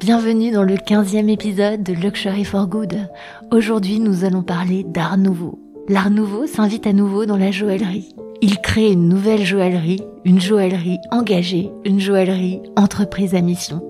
[0.00, 3.10] Bienvenue dans le 15e épisode de Luxury for Good.
[3.50, 5.58] Aujourd'hui, nous allons parler d'art nouveau.
[5.88, 8.14] L'art nouveau s'invite à nouveau dans la joaillerie.
[8.40, 13.82] Il crée une nouvelle joaillerie, une joaillerie engagée, une joaillerie entreprise à mission.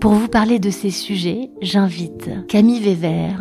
[0.00, 3.36] Pour vous parler de ces sujets, j'invite Camille Wever,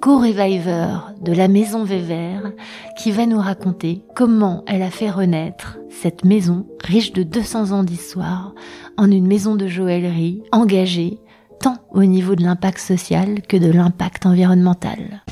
[0.00, 2.54] co-reviver de la maison Wever,
[2.96, 7.84] qui va nous raconter comment elle a fait renaître cette maison riche de 200 ans
[7.84, 8.54] d'histoire
[8.96, 11.18] en une maison de joaillerie engagée
[11.60, 15.22] tant au niveau de l'impact social que de l'impact environnemental.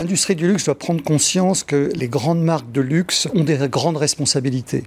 [0.00, 3.98] L'industrie du luxe doit prendre conscience que les grandes marques de luxe ont des grandes
[3.98, 4.84] responsabilités.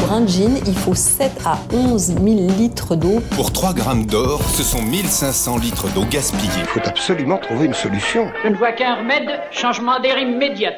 [0.00, 2.18] Pour un jean, il faut 7 à 11 000
[2.58, 3.20] litres d'eau.
[3.32, 6.50] Pour 3 grammes d'or, ce sont 1500 litres d'eau gaspillée.
[6.60, 8.28] Il faut absolument trouver une solution.
[8.44, 10.74] Je ne vois qu'un remède, changement d'air immédiat.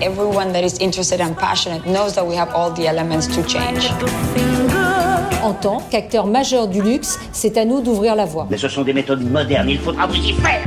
[0.00, 3.90] Everyone that is interested and passionate knows that we have all the elements to change.
[5.42, 8.46] En tant qu'acteur majeur du luxe, c'est à nous d'ouvrir la voie.
[8.48, 10.64] Mais ce sont des méthodes modernes, il faudra vous y faire.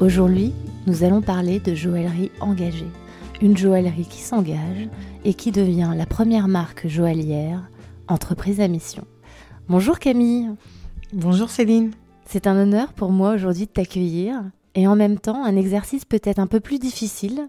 [0.00, 0.52] Aujourd'hui,
[0.88, 2.90] nous allons parler de joaillerie engagée.
[3.40, 4.88] Une joaillerie qui s'engage
[5.24, 7.62] et qui devient la première marque joaillière,
[8.08, 9.04] entreprise à mission.
[9.68, 10.50] Bonjour Camille.
[11.12, 11.92] Bonjour Céline.
[12.28, 14.42] C'est un honneur pour moi aujourd'hui de t'accueillir
[14.76, 17.48] et en même temps un exercice peut-être un peu plus difficile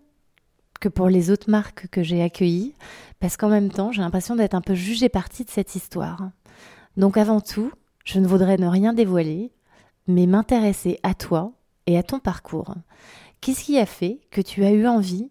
[0.79, 2.73] que pour les autres marques que j'ai accueillies,
[3.19, 6.31] parce qu'en même temps j'ai l'impression d'être un peu jugée partie de cette histoire.
[6.95, 7.71] Donc avant tout,
[8.05, 9.51] je ne voudrais ne rien dévoiler,
[10.07, 11.51] mais m'intéresser à toi
[11.85, 12.73] et à ton parcours.
[13.41, 15.29] Qu'est-ce qui a fait que tu as eu envie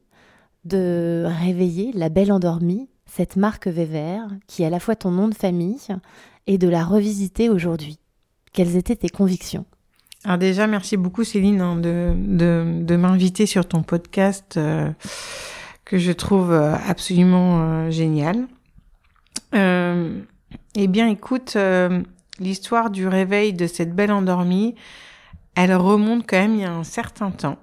[0.65, 5.29] de réveiller la belle endormie, cette marque Wever, qui est à la fois ton nom
[5.29, 5.89] de famille,
[6.47, 7.99] et de la revisiter aujourd'hui?
[8.53, 9.65] Quelles étaient tes convictions?
[10.25, 14.91] Alors déjà, merci beaucoup Céline hein, de, de, de m'inviter sur ton podcast euh,
[15.85, 18.47] que je trouve euh, absolument euh, génial.
[19.53, 21.57] Eh bien, écoute,
[22.39, 24.75] l'histoire du réveil de cette belle endormie,
[25.55, 27.57] elle remonte quand même il y a un certain temps,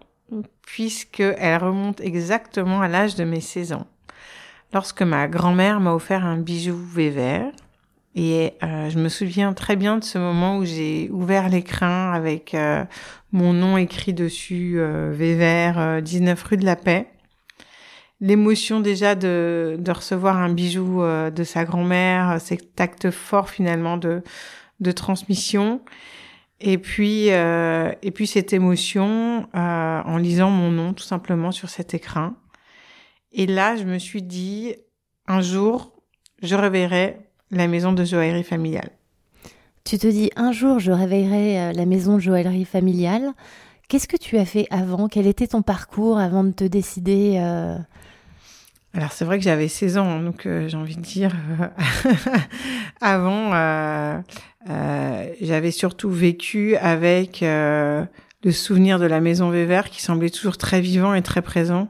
[0.65, 3.85] puisque elle remonte exactement à l'âge de mes 16 ans,
[4.73, 7.51] lorsque ma grand-mère m'a offert un bijou Vévert
[8.15, 12.53] et euh, je me souviens très bien de ce moment où j'ai ouvert l'écrin avec
[12.53, 12.85] euh,
[13.31, 17.07] mon nom écrit dessus, euh, Vévert, 19 rue de la Paix.
[18.21, 24.21] L'émotion déjà de, de recevoir un bijou de sa grand-mère, cet acte fort finalement de,
[24.79, 25.81] de transmission.
[26.61, 32.37] Et puis, et puis cette émotion en lisant mon nom tout simplement sur cet écrin.
[33.33, 34.73] Et là, je me suis dit,
[35.27, 35.91] un jour,
[36.41, 37.22] je reverrai
[37.53, 38.89] la maison de joaillerie familiale.
[39.83, 43.33] Tu te dis un jour je réveillerai euh, la maison de joaillerie familiale.
[43.89, 45.07] Qu'est-ce que tu as fait avant?
[45.07, 47.77] Quel était ton parcours avant de te décider euh?
[48.95, 51.35] Alors c'est vrai que j'avais 16 ans, donc euh, j'ai envie de dire
[53.01, 53.49] avant,
[55.41, 61.15] j'avais surtout vécu avec le souvenir de la maison Vévert qui semblait toujours très vivant
[61.15, 61.89] et très présent.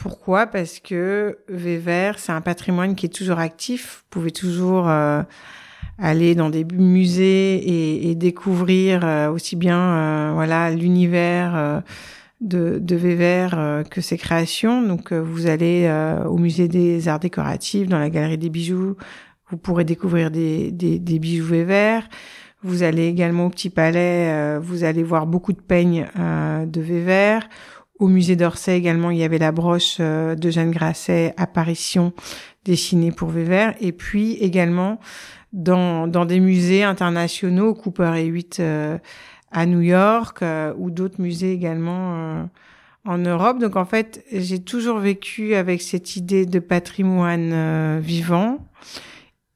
[0.00, 0.46] Pourquoi?
[0.46, 3.98] Parce que Vévert, c'est un patrimoine qui est toujours actif.
[3.98, 5.22] Vous pouvez toujours euh,
[5.98, 11.82] aller dans des musées et, découvrir euh, aussi bien euh, voilà l'univers
[12.40, 14.80] de, de que ses créations.
[14.80, 15.92] Donc vous allez
[16.26, 18.96] au musée des arts décoratifs, dans la galerie des bijoux,
[19.50, 22.08] vous pourrez découvrir des, des, bijoux Vévert.
[22.62, 27.46] Vous allez également au Petit Palais, vous allez voir beaucoup de peignes de Vévert
[28.00, 32.12] au musée d'Orsay également, il y avait la broche euh, de Jeanne Grasset, apparition
[32.64, 33.74] dessinée pour Vévert.
[33.80, 34.98] Et puis également
[35.52, 38.98] dans, dans des musées internationaux, Cooper et 8 euh,
[39.52, 42.48] à New York, euh, ou d'autres musées également
[43.04, 43.58] en Europe.
[43.58, 48.66] Donc en fait, j'ai toujours vécu avec cette idée de patrimoine vivant.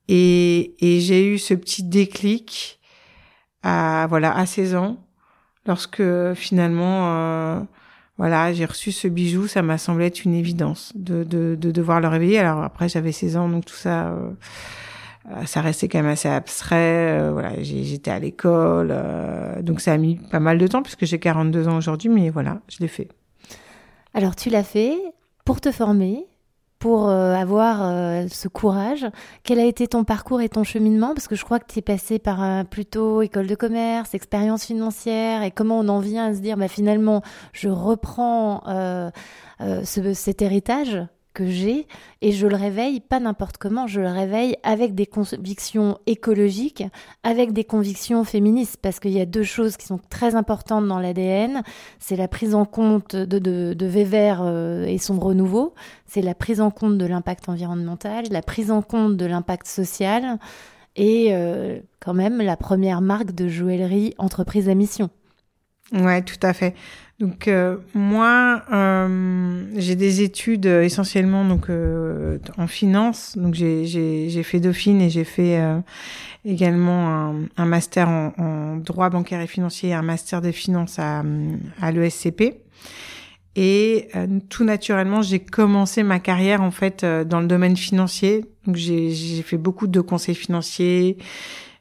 [0.09, 2.79] Et, et j'ai eu ce petit déclic
[3.63, 4.99] à voilà à 16 ans,
[5.65, 6.03] lorsque
[6.35, 7.67] finalement
[8.17, 12.01] voilà, j'ai reçu ce bijou, ça m'a semblé être une évidence de, de, de, devoir
[12.01, 12.39] le réveiller.
[12.39, 14.31] Alors après, j'avais 16 ans, donc tout ça, euh,
[15.33, 17.21] euh, ça restait quand même assez abstrait.
[17.21, 18.95] Euh, voilà, j'étais à l'école,
[19.63, 22.61] donc ça a mis pas mal de temps puisque j'ai 42 ans aujourd'hui, mais voilà,
[22.69, 23.09] je l'ai fait.
[24.15, 24.97] Alors tu l'as fait
[25.45, 26.25] pour te former,
[26.85, 29.07] pour euh, avoir euh, ce courage.
[29.43, 31.15] Quel a été ton parcours et ton cheminement?
[31.15, 35.43] Parce que je crois que tu es passé par plutôt école de commerce, expérience financière,
[35.43, 37.23] et comment on en vient à se dire, bah, finalement,
[37.55, 39.11] je reprends euh,
[39.83, 41.01] cet héritage?
[41.35, 41.87] Que j'ai
[42.23, 46.85] et je le réveille pas n'importe comment, je le réveille avec des convictions écologiques,
[47.23, 50.99] avec des convictions féministes, parce qu'il y a deux choses qui sont très importantes dans
[50.99, 51.63] l'ADN,
[51.99, 55.75] c'est la prise en compte de, de, de Vévert euh, et son renouveau,
[56.07, 60.39] c'est la prise en compte de l'impact environnemental, la prise en compte de l'impact social
[60.97, 65.11] et euh, quand même la première marque de joaillerie entreprise à mission.
[65.93, 66.75] Ouais, tout à fait.
[67.21, 73.39] Donc euh, moi, euh, j'ai des études essentiellement donc euh, en finance.
[73.39, 75.79] Donc j'ai fait Dauphine et j'ai fait euh,
[76.45, 80.99] également un, un master en, en, droit bancaire et financier, et un master des finances
[80.99, 81.23] à
[81.81, 82.57] à l'ESCP.
[83.57, 88.45] Et euh, tout naturellement, j'ai commencé ma carrière en fait dans le domaine financier.
[88.67, 91.19] Donc j'ai fait beaucoup de conseils financiers.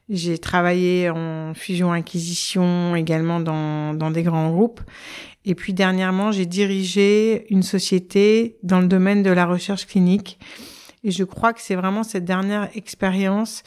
[0.08, 4.82] J'ai travaillé en fusion-acquisition également dans, dans des grands groupes.
[5.46, 10.38] Et puis dernièrement, j'ai dirigé une société dans le domaine de la recherche clinique.
[11.04, 13.62] Et je crois que c'est vraiment cette dernière expérience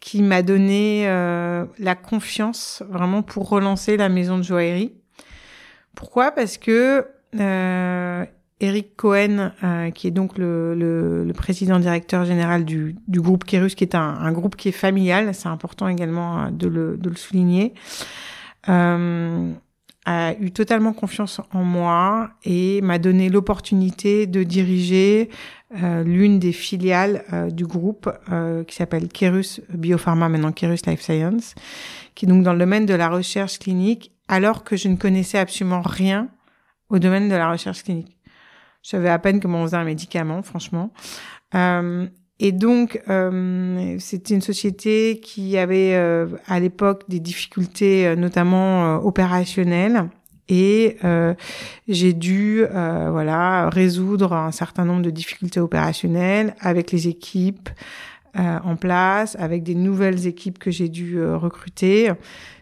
[0.00, 4.94] qui m'a donné euh, la confiance vraiment pour relancer la maison de joaillerie.
[5.94, 6.30] Pourquoi?
[6.30, 7.06] Parce que
[7.38, 8.24] euh,
[8.60, 13.44] Eric Cohen, euh, qui est donc le, le, le, président directeur général du, du groupe
[13.44, 16.96] Kérus, qui est un, un, groupe qui est familial, c'est important également euh, de le,
[16.96, 17.74] de le souligner,
[18.68, 19.52] euh,
[20.04, 25.28] a eu totalement confiance en moi et m'a donné l'opportunité de diriger
[25.82, 28.10] euh, l'une des filiales euh, du groupe
[28.66, 31.54] qui s'appelle Kérus Biopharma, maintenant Kérus Life Science,
[32.14, 35.38] qui est donc dans le domaine de la recherche clinique, alors que je ne connaissais
[35.38, 36.28] absolument rien
[36.88, 38.16] au domaine de la recherche clinique.
[38.82, 40.92] Je savais à peine comment on faisait un médicament, franchement.
[41.54, 42.08] Euh,
[42.40, 48.96] et donc, euh, c'était une société qui avait euh, à l'époque des difficultés, euh, notamment
[48.96, 50.08] euh, opérationnelles.
[50.50, 50.96] Et
[51.88, 57.68] j'ai dû, voilà, résoudre un certain nombre de difficultés opérationnelles avec les équipes
[58.38, 62.12] en place, avec des nouvelles équipes que j'ai dû recruter.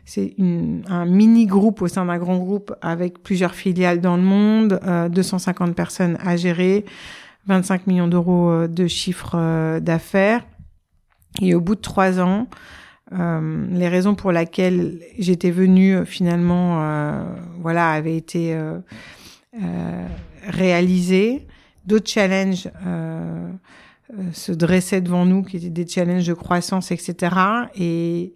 [0.06, 4.80] C'est un mini groupe au sein d'un grand groupe avec plusieurs filiales dans le monde,
[4.86, 6.84] euh, 250 personnes à gérer,
[7.46, 10.46] 25 millions d'euros euh, de chiffre euh, d'affaires.
[11.42, 12.46] Et au bout de trois ans,
[13.12, 17.24] euh, les raisons pour lesquelles j'étais venue euh, finalement, euh,
[17.60, 18.56] voilà, avaient été
[20.46, 21.48] réalisées.
[21.84, 22.68] D'autres challenges
[24.32, 27.34] se dressaient devant nous, qui étaient des challenges de croissance, etc.
[27.76, 28.34] Et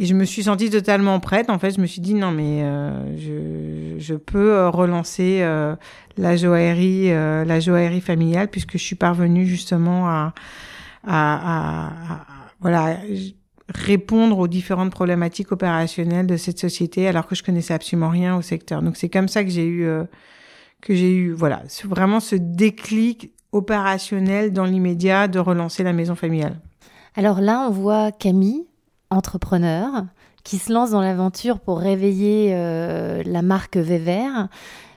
[0.00, 1.50] et je me suis sentie totalement prête.
[1.50, 5.74] En fait, je me suis dit non, mais euh, je, je peux euh, relancer euh,
[6.16, 10.34] la joaillerie, euh, la joaillerie familiale, puisque je suis parvenue justement à,
[11.04, 12.26] à, à, à,
[12.60, 12.96] voilà
[13.74, 18.42] répondre aux différentes problématiques opérationnelles de cette société, alors que je connaissais absolument rien au
[18.42, 18.82] secteur.
[18.82, 20.04] Donc c'est comme ça que j'ai eu euh,
[20.80, 26.60] que j'ai eu voilà vraiment ce déclic opérationnel dans l'immédiat de relancer la maison familiale.
[27.16, 28.66] Alors là, on voit Camille
[29.10, 30.04] entrepreneur
[30.44, 34.48] qui se lance dans l'aventure pour réveiller euh, la marque Vévert.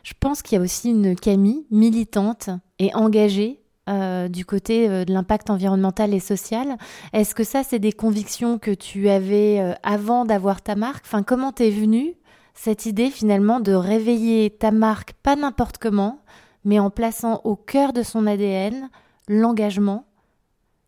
[0.03, 2.49] Je pense qu'il y a aussi une Camille militante
[2.79, 6.77] et engagée euh, du côté euh, de l'impact environnemental et social.
[7.13, 11.05] Est-ce que ça, c'est des convictions que tu avais avant d'avoir ta marque?
[11.05, 12.15] Enfin, comment t'es venue
[12.53, 16.19] cette idée finalement de réveiller ta marque, pas n'importe comment,
[16.63, 18.89] mais en plaçant au cœur de son ADN
[19.27, 20.05] l'engagement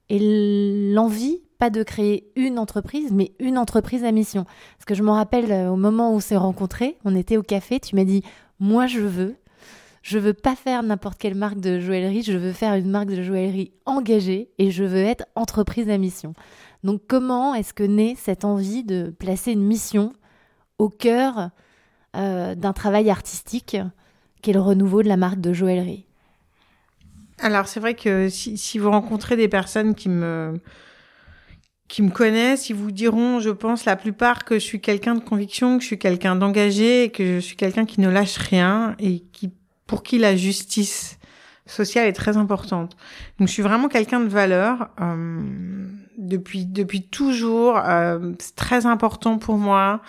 [0.10, 4.46] et l'envie pas de créer une entreprise, mais une entreprise à mission.
[4.78, 7.44] Parce que je me rappelle euh, au moment où on s'est rencontrés, on était au
[7.44, 8.22] café, tu m'as dit,
[8.60, 9.38] moi je veux,
[10.02, 13.24] je veux pas faire n'importe quelle marque de joaillerie, je veux faire une marque de
[13.24, 16.34] joaillerie engagée et je veux être entreprise à mission.
[16.84, 20.12] Donc comment est-ce que naît cette envie de placer une mission
[20.80, 21.50] au cœur
[22.18, 23.78] euh, d'un travail artistique
[24.44, 26.06] qui le renouveau de la marque de joaillerie
[27.40, 30.60] Alors c'est vrai que si, si vous rencontrez des personnes qui me
[31.88, 35.20] qui me connaissent, ils vous diront, je pense, la plupart que je suis quelqu'un de
[35.20, 39.20] conviction, que je suis quelqu'un d'engagé, que je suis quelqu'un qui ne lâche rien et
[39.32, 39.52] qui,
[39.86, 41.20] pour qui la justice
[41.68, 42.98] sociale est très importante.
[43.38, 44.90] Donc, je suis vraiment quelqu'un de valeur.
[45.02, 50.02] Euh, depuis, depuis toujours, euh, c'est très important pour moi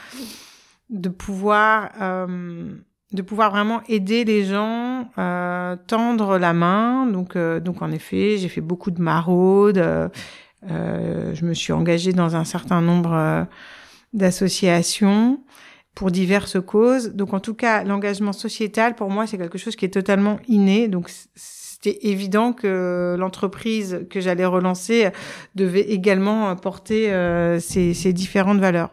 [0.91, 2.77] de pouvoir, euh,
[3.15, 7.07] de pouvoir vraiment aider les gens, euh, tendre la main.
[7.07, 9.79] Donc, euh, donc en effet, j'ai fait beaucoup de maraudes.
[9.79, 13.45] Euh, je me suis engagée dans un certain nombre euh,
[14.13, 15.41] d'associations
[15.95, 17.15] pour diverses causes.
[17.15, 20.89] Donc en tout cas, l'engagement sociétal, pour moi, c'est quelque chose qui est totalement inné.
[20.89, 25.11] Donc c'était évident que l'entreprise que j'allais relancer
[25.55, 28.91] devait également porter euh, ces, ces, différentes valeurs.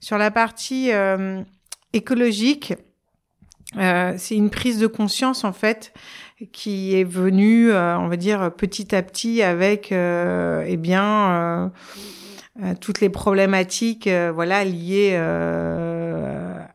[0.00, 1.40] Sur la partie euh,
[1.94, 2.74] écologique,
[3.76, 5.92] euh, c'est une prise de conscience en fait
[6.52, 11.72] qui est venu, on va dire, petit à petit avec, eh bien,
[12.80, 16.66] toutes les problématiques, voilà, liées à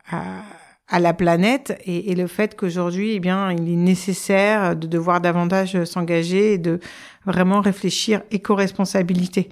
[0.92, 5.22] à la planète et, et le fait qu'aujourd'hui, eh bien, il est nécessaire de devoir
[5.22, 6.80] davantage s'engager et de
[7.26, 9.50] vraiment réfléchir éco-responsabilité.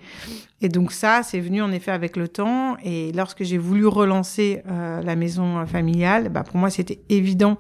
[0.62, 2.78] Et donc ça, c'est venu en effet avec le temps.
[2.84, 7.58] Et lorsque j'ai voulu relancer euh, la maison familiale, bah, pour moi, c'était évident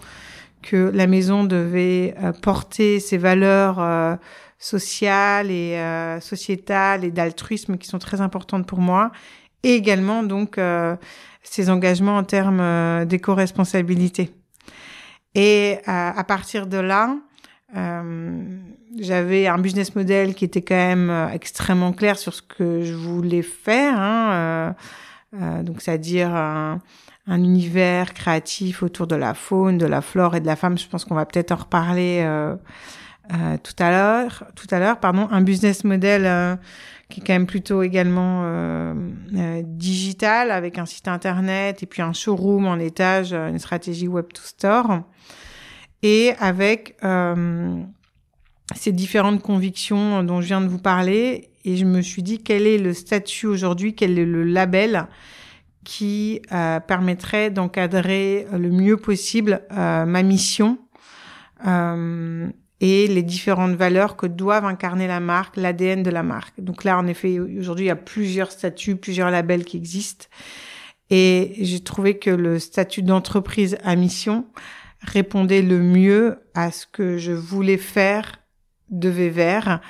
[0.61, 4.15] que la maison devait euh, porter ses valeurs euh,
[4.57, 5.79] sociales et
[6.19, 9.11] sociétales et d'altruisme qui sont très importantes pour moi.
[9.63, 10.57] Et également, donc,
[11.49, 14.31] ses engagements en termes euh, d'éco-responsabilité.
[15.35, 17.15] Et euh, à partir de là,
[17.75, 18.59] euh,
[18.97, 22.93] j'avais un business model qui était quand même euh, extrêmement clair sur ce que je
[22.93, 24.75] voulais faire, hein,
[25.39, 26.79] euh, donc c'est-à-dire un,
[27.27, 30.77] un, univers créatif autour de la faune, de la flore et de la femme.
[30.77, 32.27] Je pense qu'on va peut-être en reparler
[33.61, 34.45] tout à l'heure.
[34.55, 36.57] Tout à l'heure, pardon, un business model
[37.09, 38.93] qui est quand même plutôt également euh,
[39.35, 44.07] euh, digital avec un site internet et puis un showroom en étage, euh, une stratégie
[44.07, 45.01] web to store
[46.03, 47.81] et avec euh,
[48.75, 52.67] ces différentes convictions dont je viens de vous parler et je me suis dit quel
[52.67, 55.07] est le statut aujourd'hui, quel est le label
[55.83, 60.77] qui euh, permettrait d'encadrer le mieux possible ma mission
[62.81, 66.59] et les différentes valeurs que doivent incarner la marque, l'ADN de la marque.
[66.59, 70.27] Donc là, en effet, aujourd'hui, il y a plusieurs statuts, plusieurs labels qui existent.
[71.09, 74.45] Et j'ai trouvé que le statut d'entreprise à mission
[75.01, 78.38] répondait le mieux à ce que je voulais faire
[78.91, 79.81] de Vévert.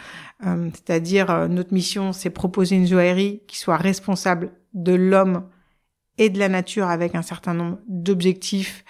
[0.46, 5.44] Euh, c'est-à-dire, euh, notre mission, c'est proposer une joaillerie qui soit responsable de l'homme
[6.18, 8.84] et de la nature avec un certain nombre d'objectifs,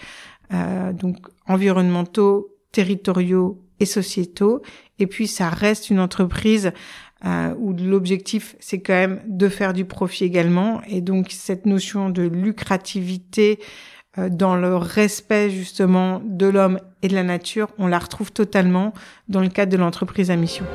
[0.54, 4.62] euh, donc environnementaux, territoriaux et sociétaux.
[4.98, 6.72] Et puis, ça reste une entreprise
[7.26, 10.82] euh, où l'objectif, c'est quand même de faire du profit également.
[10.88, 13.60] Et donc, cette notion de lucrativité
[14.30, 18.94] dans le respect justement de l'homme et de la nature, on la retrouve totalement
[19.30, 20.66] dans le cadre de l'entreprise à mission.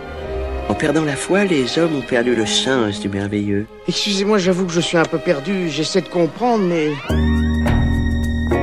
[0.70, 3.66] En perdant la foi, les hommes ont perdu le sens du merveilleux.
[3.86, 6.88] Excusez-moi, j'avoue que je suis un peu perdu, j'essaie de comprendre, mais...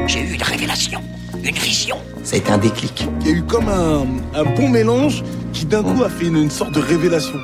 [0.08, 1.02] J'ai eu une révélation
[1.44, 1.98] une vision.
[2.24, 3.08] Ça a été un déclic.
[3.22, 5.24] Il y a eu comme un, un bon mélange
[5.54, 7.40] qui d'un coup a fait une, une sorte de révélation.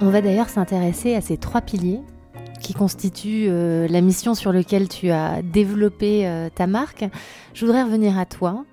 [0.00, 2.00] On va d'ailleurs s'intéresser à ces trois piliers
[2.60, 7.04] qui constituent euh, la mission sur laquelle tu as développé euh, ta marque.
[7.54, 8.64] Je voudrais revenir à toi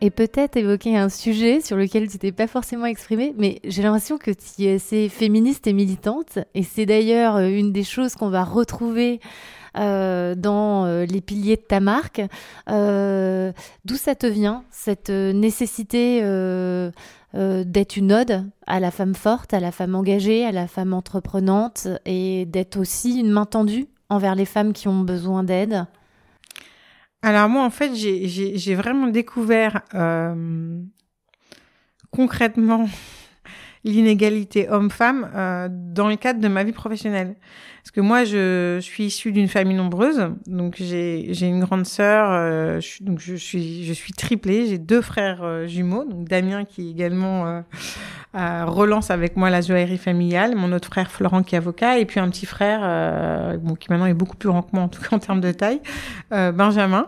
[0.00, 4.16] et peut-être évoquer un sujet sur lequel tu t'es pas forcément exprimé, mais j'ai l'impression
[4.16, 8.30] que tu es assez féministe et militante, et c'est d'ailleurs euh, une des choses qu'on
[8.30, 9.20] va retrouver
[9.74, 12.20] dans les piliers de ta marque.
[12.66, 16.20] D'où ça te vient, cette nécessité
[17.34, 21.86] d'être une ode à la femme forte, à la femme engagée, à la femme entreprenante
[22.04, 25.84] et d'être aussi une main tendue envers les femmes qui ont besoin d'aide.
[27.20, 29.82] Alors moi, en fait, j'ai vraiment découvert
[32.10, 32.88] concrètement
[33.88, 37.36] l'inégalité homme-femme euh, dans le cadre de ma vie professionnelle.
[37.82, 42.80] Parce que moi, je, suis issue d'une famille nombreuse, donc j'ai une grande sœur, euh,
[42.80, 46.90] je, donc je suis je suis triplée, j'ai deux frères euh, jumeaux, donc Damien qui
[46.90, 47.64] également
[48.34, 52.20] relance avec moi la joaillerie familiale, mon autre frère Florent qui est avocat, et puis
[52.20, 55.16] un petit frère bon, qui maintenant est beaucoup plus grand que moi en tout cas
[55.16, 55.80] en termes de taille,
[56.30, 57.06] Benjamin.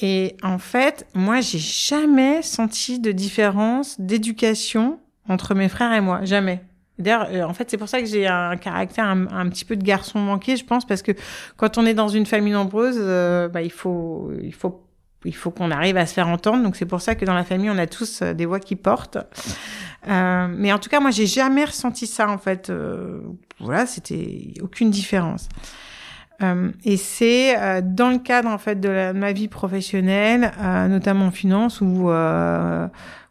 [0.00, 6.24] et en fait, moi, j'ai jamais senti de différence d'éducation entre mes frères et moi,
[6.24, 6.62] jamais.
[6.98, 9.84] D'ailleurs, euh, en fait, c'est pour ça que j'ai un caractère un, petit peu de
[9.84, 11.12] garçon manqué, je pense, parce que
[11.56, 14.82] quand on est dans une famille nombreuse, euh, bah, il faut, il faut,
[15.24, 16.64] il faut qu'on arrive à se faire entendre.
[16.64, 18.74] Donc c'est pour ça que dans la famille, on a tous euh, des voix qui
[18.74, 19.18] portent.
[20.08, 22.28] Euh, mais en tout cas, moi, j'ai jamais ressenti ça.
[22.28, 23.20] En fait, euh,
[23.60, 25.48] voilà, c'était aucune différence.
[26.40, 30.52] Euh, et c'est dans le cadre en fait de, la, de ma vie professionnelle,
[30.88, 32.10] notamment en finance, où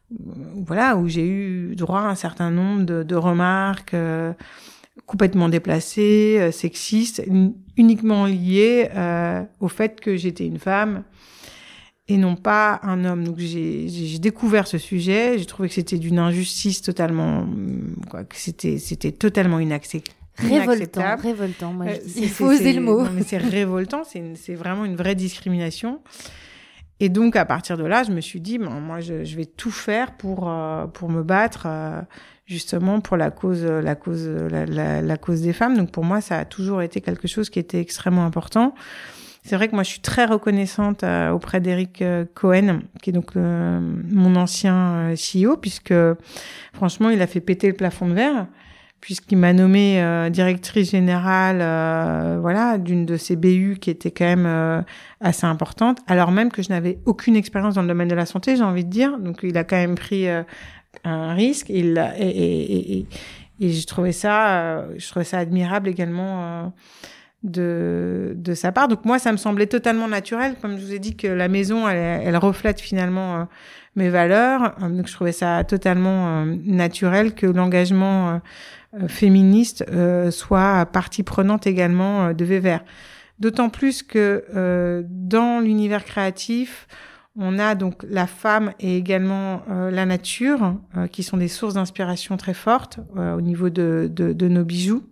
[0.09, 4.33] voilà, où j'ai eu droit à un certain nombre de, de remarques euh,
[5.05, 7.23] complètement déplacées, euh, sexistes,
[7.75, 11.03] uniquement liées euh, au fait que j'étais une femme
[12.07, 13.25] et non pas un homme.
[13.25, 17.45] Donc j'ai découvert ce sujet, j'ai trouvé que c'était d'une injustice totalement,
[18.09, 20.15] quoi, que c'était c'était totalement inacceptable.
[20.37, 21.73] Révoltant, révoltant.
[21.73, 23.03] Moi, il faut oser le mot.
[23.13, 25.99] mais c'est révoltant, c'est vraiment une vraie discrimination.
[26.99, 29.45] Et donc, à partir de là, je me suis dit, bon, moi, je, je, vais
[29.45, 32.01] tout faire pour, euh, pour me battre, euh,
[32.45, 35.77] justement, pour la cause, la, cause, la, la, la, cause des femmes.
[35.77, 38.73] Donc, pour moi, ça a toujours été quelque chose qui était extrêmement important.
[39.43, 44.35] C'est vrai que moi, je suis très reconnaissante auprès d'Eric Cohen, qui est donc mon
[44.35, 45.93] ancien CEO, puisque
[46.73, 48.47] franchement, il a fait péter le plafond de verre
[49.01, 54.25] puisqu'il m'a nommé euh, directrice générale euh, voilà d'une de ces BU qui était quand
[54.25, 54.81] même euh,
[55.21, 58.55] assez importante alors même que je n'avais aucune expérience dans le domaine de la santé
[58.55, 60.27] j'ai envie de dire donc il a quand même pris
[61.03, 63.07] un risque il et, et, et,
[63.59, 66.73] et je trouvais ça je trouvais ça admirable également
[67.43, 68.87] de, de sa part.
[68.87, 71.87] Donc moi, ça me semblait totalement naturel, comme je vous ai dit que la maison,
[71.87, 73.47] elle, elle reflète finalement
[73.97, 74.75] mes valeurs.
[74.79, 78.37] Donc je trouvais ça totalement naturel que l'engagement euh,
[79.07, 82.83] féministe euh, soit partie prenante également euh, de Vévert.
[83.39, 86.87] D'autant plus que dans l'univers créatif,
[87.35, 90.73] on a donc la femme et également la nature,
[91.11, 95.03] qui sont des sources d'inspiration très fortes au niveau de, de, de, nos bijoux.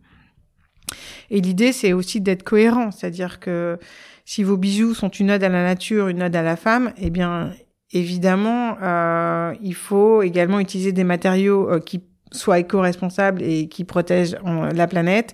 [1.29, 3.77] Et l'idée, c'est aussi d'être cohérent, c'est-à-dire que
[4.25, 7.11] si vos bijoux sont une ode à la nature, une ode à la femme, eh
[7.11, 7.53] bien,
[7.91, 12.01] évidemment, euh, il faut également utiliser des matériaux qui
[12.35, 14.35] soit éco-responsable et qui protège
[14.73, 15.33] la planète.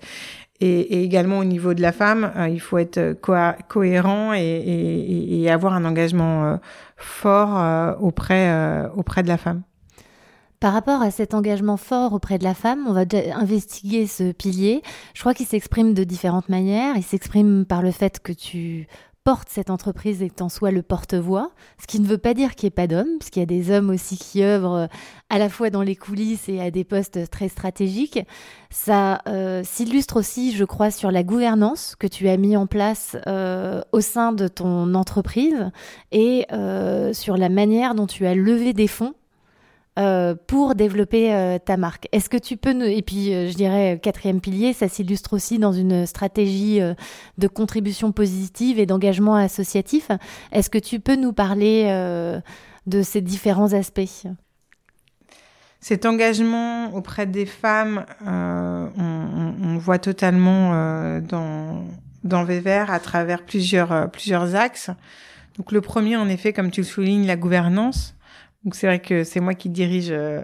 [0.61, 3.17] Et, également au niveau de la femme, euh, il faut être
[3.67, 6.57] cohérent et, avoir un engagement euh,
[6.97, 9.63] fort euh, auprès, auprès de la femme.
[10.59, 14.83] Par rapport à cet engagement fort auprès de la femme, on va investiguer ce pilier.
[15.15, 16.95] Je crois qu'il s'exprime de différentes manières.
[16.95, 18.87] Il s'exprime par le fait que tu
[19.23, 22.67] porte cette entreprise et en soit le porte-voix, ce qui ne veut pas dire qu'il
[22.67, 24.87] n'y ait pas d'hommes, parce qu'il y a des hommes aussi qui œuvrent euh,
[25.29, 28.19] à la fois dans les coulisses et à des postes très stratégiques.
[28.69, 33.15] Ça euh, s'illustre aussi, je crois, sur la gouvernance que tu as mis en place
[33.27, 35.69] euh, au sein de ton entreprise
[36.11, 36.47] et
[37.13, 39.13] sur la manière dont tu as levé des fonds
[39.99, 42.07] euh, pour développer euh, ta marque.
[42.13, 42.85] Est-ce que tu peux nous...
[42.85, 46.79] Et puis, euh, je dirais, quatrième pilier, ça s'illustre aussi dans une stratégie
[47.37, 50.09] de contribution positive et d'engagement associatif.
[50.53, 52.41] Est-ce que tu peux nous parler
[52.87, 54.27] de ces différents aspects?
[55.81, 61.83] Cet engagement auprès des femmes, on, voit totalement dans,
[62.23, 64.89] dans à travers plusieurs, plusieurs axes.
[65.57, 68.15] Donc le premier, en effet, comme tu le soulignes, la gouvernance.
[68.63, 70.41] Donc c'est vrai que c'est moi qui dirige euh,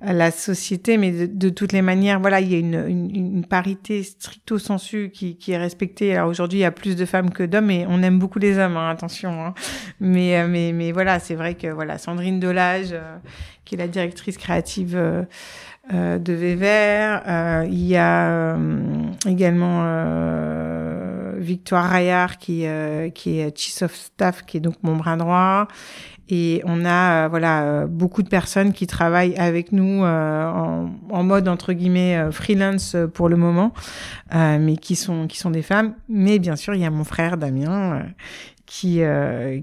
[0.00, 4.02] la société, mais de, toutes les manières, voilà, il y a une, une, une parité
[4.02, 6.14] stricto sensu qui, qui est respectée.
[6.14, 8.58] Alors aujourd'hui, il y a plus de femmes que d'hommes, et on aime beaucoup les
[8.58, 9.44] hommes, hein, attention.
[9.44, 9.54] Hein.
[9.98, 13.16] Mais, euh, mais, mais voilà, c'est vrai que voilà, Sandrine Delage, euh,
[13.64, 18.56] qui est la directrice créative euh, de Vévert, il y a
[19.26, 19.82] également
[21.38, 22.66] Victoire Rayard qui,
[23.14, 25.66] qui est Chief of Staff, qui est donc mon bras droit.
[26.30, 30.90] Et on a euh, voilà euh, beaucoup de personnes qui travaillent avec nous euh, en,
[31.10, 33.72] en, mode entre guillemets freelance pour le moment,
[34.32, 35.94] mais qui sont qui sont des femmes.
[36.08, 38.02] Mais bien sûr, il y a mon frère Damien
[38.66, 39.00] qui,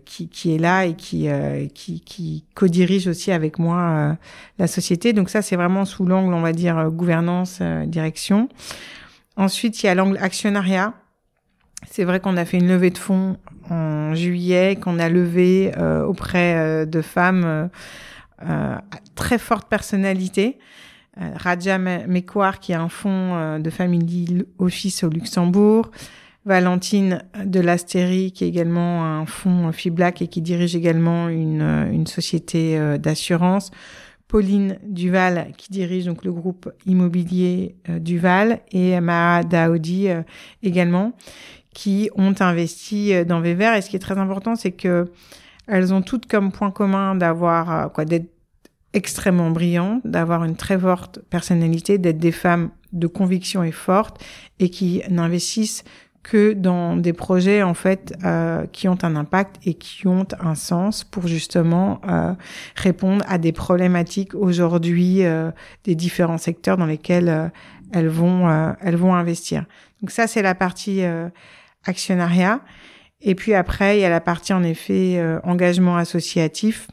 [0.05, 1.29] qui, qui est là et qui
[1.73, 4.17] qui, qui co-dirige aussi avec moi
[4.57, 5.13] la société.
[5.13, 8.49] Donc ça, c'est vraiment sous l'angle, on va dire gouvernance, direction.
[9.37, 10.93] Ensuite, il y a l'angle actionnariat.
[11.89, 13.37] C'est vrai qu'on a fait une levée de fonds
[13.69, 17.67] en juillet, qu'on a levé euh, auprès euh, de femmes euh,
[18.41, 18.81] à
[19.15, 20.57] très forte personnalité.
[21.17, 25.89] Raja Mekwar, qui a un fonds de Family Office au Luxembourg.
[26.43, 32.05] Valentine de l'Astérie, qui est également un fonds FIBLAC et qui dirige également une, une
[32.05, 33.71] société d'assurance.
[34.27, 40.09] Pauline Duval, qui dirige donc le groupe immobilier Duval, et Maha Daoudi
[40.63, 41.13] également,
[41.75, 43.75] qui ont investi euh, dans Vévert.
[43.75, 45.11] Et ce qui est très important, c'est que
[45.67, 48.31] elles ont toutes comme point commun d'avoir euh, quoi d'être
[48.93, 54.23] extrêmement brillantes, d'avoir une très forte personnalité, d'être des femmes de conviction et fortes
[54.59, 55.83] et qui n'investissent
[56.25, 60.55] que dans des projets en fait euh, qui ont un impact et qui ont un
[60.55, 62.33] sens pour justement euh,
[62.75, 65.51] répondre à des problématiques aujourd'hui euh,
[65.83, 67.51] des différents secteurs dans lesquels
[67.93, 69.65] elles vont elles vont investir.
[70.01, 71.03] Donc ça c'est la partie
[71.85, 72.61] actionnariat.
[73.21, 76.87] Et puis après, il y a la partie en effet euh, engagement associatif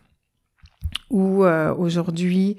[1.10, 2.56] où euh, aujourd'hui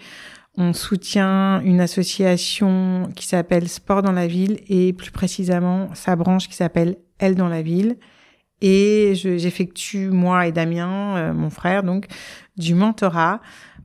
[0.55, 6.47] on soutient une association qui s'appelle Sport dans la ville et plus précisément sa branche
[6.47, 7.97] qui s'appelle Elle dans la ville.
[8.61, 12.05] Et j'effectue, moi et Damien, euh, mon frère, donc,
[12.55, 13.41] du mentorat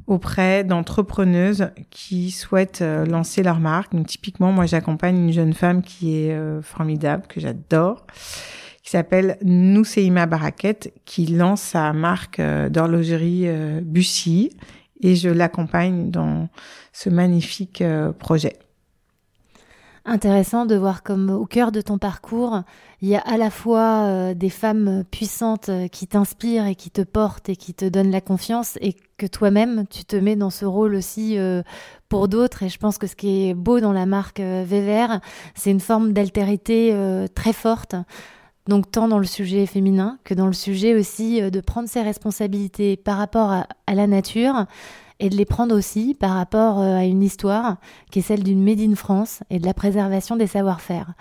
[0.09, 3.93] auprès d'entrepreneuses qui souhaitent lancer leur marque.
[4.07, 8.07] Typiquement, moi, j'accompagne une jeune femme qui est formidable, que j'adore,
[8.89, 14.57] qui s'appelle Nousseima Baraket, qui lance sa marque euh, d'horlogerie euh, Bussy,
[15.03, 16.49] et je l'accompagne dans
[16.95, 18.57] ce magnifique euh, projet.
[20.09, 22.63] Intéressant de voir comme au cœur de ton parcours,
[23.01, 26.91] il y a à la fois euh, des femmes puissantes euh, qui t'inspirent et qui
[26.91, 30.51] te portent et qui te donnent la confiance et que toi-même tu te mets dans
[30.51, 31.63] ce rôle aussi euh,
[32.09, 35.21] pour d'autres et je pense que ce qui est beau dans la marque Vévert,
[35.55, 36.97] c'est une forme d'altérité
[37.35, 37.95] très forte.
[38.67, 42.97] Donc tant dans le sujet féminin que dans le sujet aussi de prendre ses responsabilités
[42.97, 44.67] par rapport à la nature
[45.21, 47.77] et de les prendre aussi par rapport euh, à une histoire
[48.11, 51.13] qui est celle d'une Made in France et de la préservation des savoir-faire.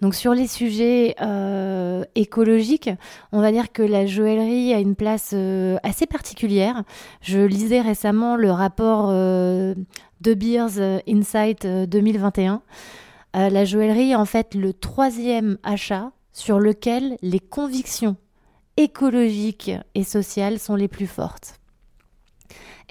[0.00, 2.90] Donc sur les sujets euh, écologiques,
[3.32, 6.84] on va dire que la joaillerie a une place euh, assez particulière.
[7.20, 12.62] Je lisais récemment le rapport de Beers Insight 2021.
[13.34, 18.16] la joaillerie est en fait le troisième achat sur lequel les convictions
[18.78, 21.59] écologiques et sociales sont les plus fortes.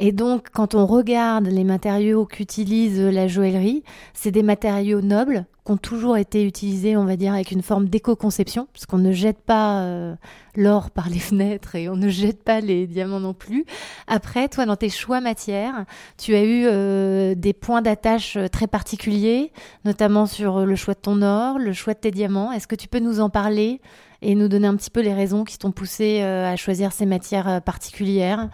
[0.01, 3.83] Et donc, quand on regarde les matériaux qu'utilise la joaillerie,
[4.13, 7.89] c'est des matériaux nobles qui ont toujours été utilisés, on va dire, avec une forme
[7.89, 10.15] d'éco-conception, puisqu'on ne jette pas euh,
[10.55, 13.65] l'or par les fenêtres et on ne jette pas les diamants non plus.
[14.07, 15.83] Après, toi, dans tes choix matières,
[16.17, 19.51] tu as eu euh, des points d'attache très particuliers,
[19.83, 22.53] notamment sur le choix de ton or, le choix de tes diamants.
[22.53, 23.81] Est-ce que tu peux nous en parler
[24.21, 27.05] et nous donner un petit peu les raisons qui t'ont poussé euh, à choisir ces
[27.05, 28.49] matières particulières?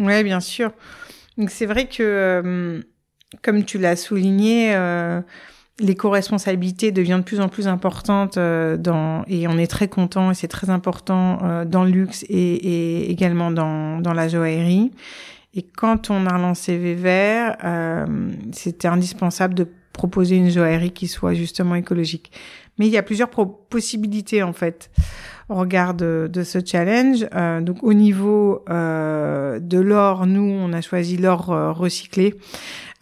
[0.00, 0.72] Oui, bien sûr.
[1.38, 2.80] Donc c'est vrai que, euh,
[3.42, 5.20] comme tu l'as souligné, euh,
[5.78, 10.34] l'éco-responsabilité devient de plus en plus importante euh, dans et on est très content et
[10.34, 14.90] c'est très important euh, dans le luxe et, également dans, dans la joaillerie.
[15.54, 17.56] Et quand on a lancé Vévert,
[18.52, 22.30] c'était indispensable de proposer une joaillerie qui soit justement écologique.
[22.80, 24.90] Mais il y a plusieurs possibilités en fait
[25.50, 27.26] au regard de, ce challenge.
[27.34, 32.36] Euh, donc au niveau euh, de l'or, nous on a choisi l'or euh, recyclé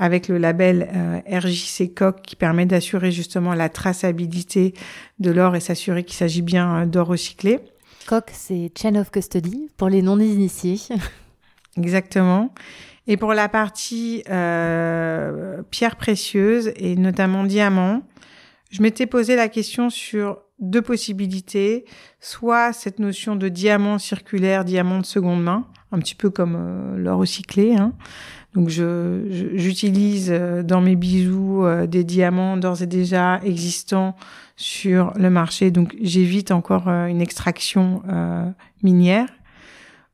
[0.00, 4.74] avec le label RJC Coq qui permet d'assurer justement la traçabilité
[5.20, 7.60] de l'or et s'assurer qu'il s'agit bien d'or recyclé.
[8.08, 10.80] Coq, c'est Chain of Custody pour les non-initiés.
[11.76, 12.52] Exactement.
[13.06, 18.02] Et pour la partie pierres précieuses et notamment diamants,
[18.70, 21.84] je m'étais posé la question sur deux possibilités,
[22.20, 26.96] soit cette notion de diamant circulaire, diamant de seconde main, un petit peu comme euh,
[26.98, 27.76] l'or recyclé.
[27.76, 27.92] Hein.
[28.54, 34.16] Donc je, j'utilise euh, dans mes bijoux euh, des diamants d'ores et déjà existants
[34.56, 38.02] sur le marché, donc j'évite encore une extraction
[38.82, 39.28] minière.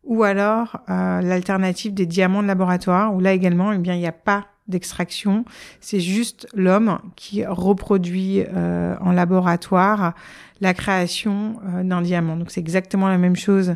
[0.03, 4.13] Ou alors l'alternative des diamants de laboratoire, où là également, eh bien il n'y a
[4.13, 5.45] pas d'extraction.
[5.81, 10.15] C'est juste l'homme qui reproduit euh, en laboratoire
[10.61, 12.37] la création euh, d'un diamant.
[12.37, 13.75] Donc c'est exactement la même chose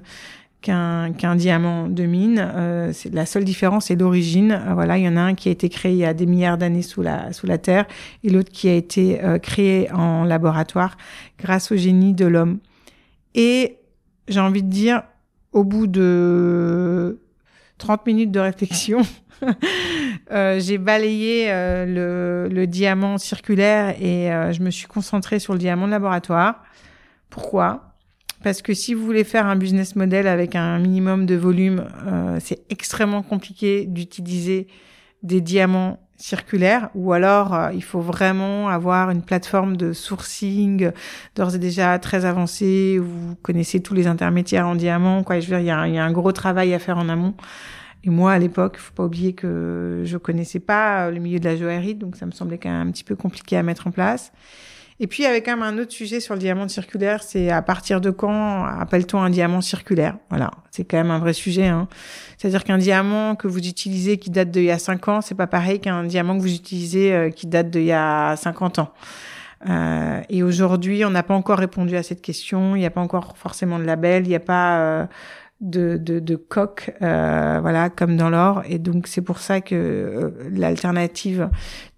[0.63, 2.39] qu'un qu'un diamant de mine.
[2.39, 4.61] Euh, c'est la seule différence, c'est l'origine.
[4.73, 6.59] voilà, il y en a un qui a été créé il y a des milliards
[6.59, 7.87] d'années sous la sous la terre,
[8.25, 10.97] et l'autre qui a été créé en laboratoire
[11.39, 12.59] grâce au génie de l'homme.
[13.35, 13.79] Et
[14.29, 15.03] j'ai envie de dire,
[15.53, 17.21] au bout de
[17.79, 19.03] 30 minutes de réflexion,
[20.31, 25.59] Euh, j'ai balayé euh, le, diamant circulaire et euh, je me suis concentrée sur le
[25.59, 26.63] diamant de laboratoire.
[27.31, 27.95] Pourquoi?
[28.43, 31.89] Parce que si vous voulez faire un business model avec un minimum de volume,
[32.39, 34.69] c'est extrêmement compliqué d'utiliser
[35.25, 40.93] des diamants circulaires ou alors il faut vraiment avoir une plateforme de sourcing
[41.35, 42.99] d'ores et déjà très avancée.
[43.01, 45.41] Où vous connaissez tous les intermédiaires en diamant quoi.
[45.41, 47.09] Je veux dire il y a, il y a un gros travail à faire en
[47.09, 47.35] amont
[48.05, 51.57] et moi, à l'époque, faut pas oublier que je connaissais pas le milieu de la
[51.57, 54.33] joaillerie, donc ça me semblait quand même un petit peu compliqué à mettre en place.
[55.01, 58.01] Et puis, avec quand même un autre sujet sur le diamant circulaire, c'est à partir
[58.01, 60.17] de quand appelle-t-on un diamant circulaire?
[60.29, 61.69] Voilà, c'est quand même un vrai sujet.
[61.69, 61.87] Hein.
[62.37, 65.47] C'est-à-dire qu'un diamant que vous utilisez qui date d'il y a 5 ans, c'est pas
[65.47, 68.93] pareil qu'un diamant que vous utilisez euh, qui date d'il y a 50 ans.
[69.69, 72.75] Euh, et aujourd'hui, on n'a pas encore répondu à cette question.
[72.75, 74.25] Il n'y a pas encore forcément de label.
[74.25, 75.07] Il n'y a pas euh,
[75.61, 78.63] de, de, de coque, euh, voilà, comme dans l'or.
[78.69, 81.51] Et donc c'est pour ça que euh, l'alternative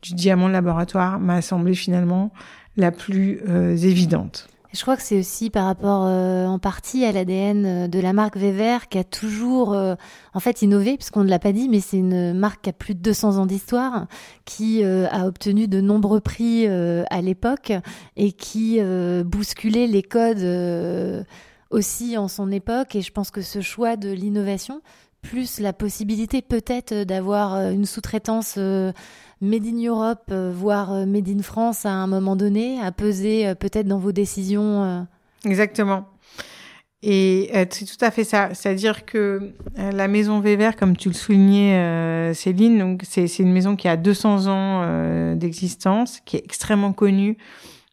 [0.03, 2.33] du diamant de laboratoire m'a semblé finalement
[2.77, 4.49] la plus euh, évidente.
[4.73, 8.89] Je crois que c'est aussi par rapport en partie à l'ADN de la marque Vévert
[8.89, 12.63] qui a toujours en fait innové, puisqu'on ne l'a pas dit, mais c'est une marque
[12.63, 14.07] qui a plus de 200 ans d'histoire,
[14.45, 17.73] qui a obtenu de nombreux prix à l'époque
[18.17, 18.79] et qui
[19.25, 21.27] bousculait les codes
[21.71, 22.95] aussi en son époque.
[22.97, 24.83] Et je pense que ce choix de l'innovation,
[25.23, 28.93] plus la possibilité peut-être d'avoir euh, une sous-traitance euh,
[29.41, 33.87] Made in Europe, euh, voire Made in France à un moment donné, a pesé peut-être
[33.87, 35.07] dans vos décisions.
[35.47, 36.07] Exactement.
[37.03, 38.51] Et c'est tout à fait ça.
[38.53, 43.89] C'est-à-dire que la maison Vévert, comme tu le soulignais, Céline, donc c'est une maison qui
[43.89, 47.39] a 200 ans d'existence, qui est extrêmement connue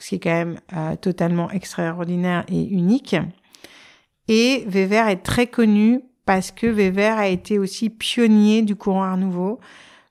[0.00, 0.58] ce qui est quand même
[1.00, 3.16] totalement extraordinaire et unique.
[4.28, 9.16] Et Vévert est très connu parce que Weber a été aussi pionnier du courant Art
[9.16, 9.60] Nouveau.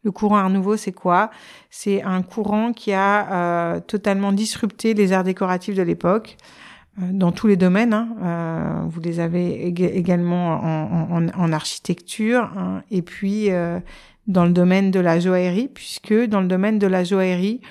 [0.04, 1.32] Le courant Art Nouveau, c'est quoi?
[1.70, 6.63] C'est un courant qui a euh, totalement disrupté les arts décoratifs de l'époque euh,
[6.98, 7.94] dans tous les domaines.
[7.94, 8.16] Hein.
[8.22, 12.84] Euh, vous les avez également en, en, en architecture hein.
[12.92, 13.80] et puis euh,
[14.28, 17.62] dans le domaine de la joaillerie, puisque dans le domaine de la joaillerie,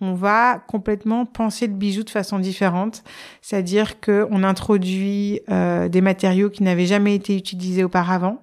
[0.00, 3.04] on va complètement penser le bijou de façon différente,
[3.42, 8.42] c'est-à-dire que on introduit euh, des matériaux qui n'avaient jamais été utilisés auparavant,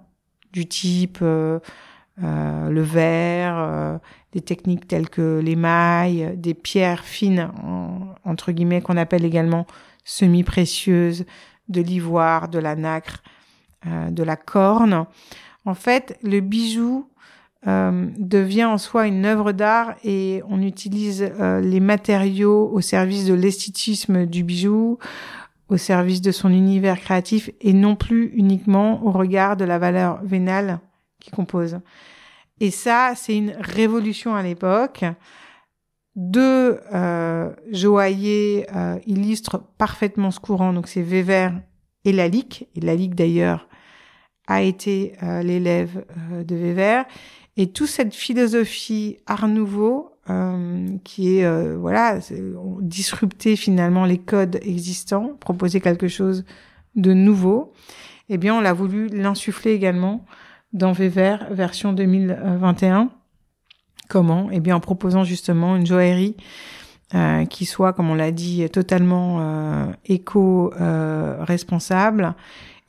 [0.54, 1.60] du type euh,
[2.24, 4.00] euh, le verre,
[4.34, 7.50] des techniques telles que l'émail, des pierres fines
[8.24, 9.66] entre guillemets qu'on appelle également
[10.04, 11.26] semi-précieuses,
[11.70, 13.24] de l'ivoire, de la nacre,
[13.86, 15.06] de la corne.
[15.66, 17.08] En fait, le bijou
[17.68, 23.28] euh, devient en soi une œuvre d'art et on utilise euh, les matériaux au service
[23.28, 24.98] de l'esthétisme du bijou,
[25.70, 30.20] au service de son univers créatif et non plus uniquement au regard de la valeur
[30.24, 30.80] vénale
[31.20, 31.80] qui compose.
[32.60, 35.06] Et ça, c'est une révolution à l'époque.
[36.16, 41.54] Deux euh, joailliers euh, illustrent parfaitement ce courant, donc c'est Weber
[42.06, 42.68] et Lalique.
[42.76, 43.68] Et Lalique d'ailleurs
[44.48, 46.04] a été l'élève
[46.46, 47.06] de Weber.
[47.58, 52.20] Et toute cette philosophie Art Nouveau, euh, qui est euh, voilà
[52.80, 56.46] disrupter finalement les codes existants, proposer quelque chose
[56.96, 57.74] de nouveau,
[58.30, 60.24] eh bien on l'a voulu l'insuffler également
[60.74, 63.10] dans Vévert version 2021.
[64.12, 66.36] Comment Eh bien en proposant justement une joaillerie
[67.16, 72.32] euh, qui soit, comme on l'a dit, totalement euh, éco-responsable euh,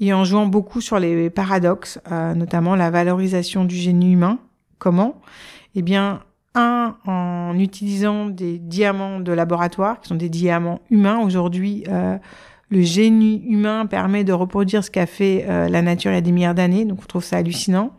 [0.00, 4.40] et en jouant beaucoup sur les paradoxes, notamment la valorisation du génie humain
[4.80, 5.20] Comment
[5.76, 6.24] Eh bien,
[6.56, 11.20] un, en utilisant des diamants de laboratoire, qui sont des diamants humains.
[11.20, 11.84] Aujourd'hui,
[12.68, 16.32] le génie humain permet de reproduire ce qu'a fait la nature il y a des
[16.32, 17.92] milliards d'années, donc on trouve ça hallucinant.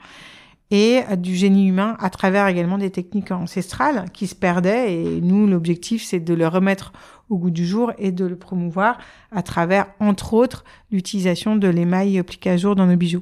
[0.71, 4.93] Et du génie humain à travers également des techniques ancestrales qui se perdaient.
[4.93, 6.93] Et nous, l'objectif, c'est de le remettre
[7.29, 8.97] au goût du jour et de le promouvoir
[9.31, 13.21] à travers, entre autres, l'utilisation de l'émail appliqué à jour dans nos bijoux.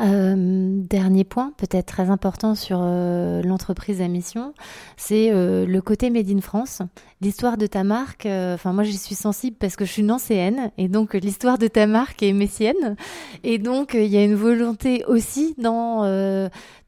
[0.00, 4.54] Euh, dernier point, peut-être très important sur euh, l'entreprise à mission,
[4.96, 6.82] c'est euh, le côté Made in France.
[7.20, 10.86] L'histoire de ta marque, enfin moi j'y suis sensible parce que je suis nancéenne et
[10.86, 12.94] donc l'histoire de ta marque est messienne.
[13.42, 16.04] Et donc il y a une volonté aussi dans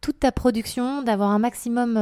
[0.01, 1.94] toute ta production d'avoir un maximum,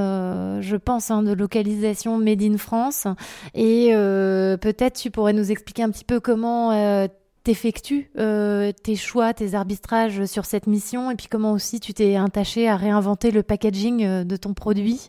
[0.60, 3.06] je pense, hein, de localisation Made in France.
[3.54, 7.08] Et peut-être tu pourrais nous expliquer un petit peu comment
[7.48, 12.14] t'effectues euh, tes choix, tes arbitrages sur cette mission et puis comment aussi tu t'es
[12.14, 15.08] attaché à réinventer le packaging euh, de ton produit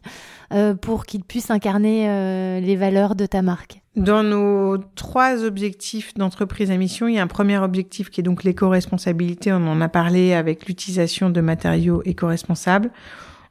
[0.54, 3.82] euh, pour qu'il puisse incarner les valeurs de ta marque?
[3.97, 8.23] Dans nos trois objectifs d'entreprise à mission, il y a un premier objectif qui est
[8.23, 9.52] donc l'éco-responsabilité.
[9.52, 12.89] On en a parlé avec l'utilisation de matériaux éco-responsables.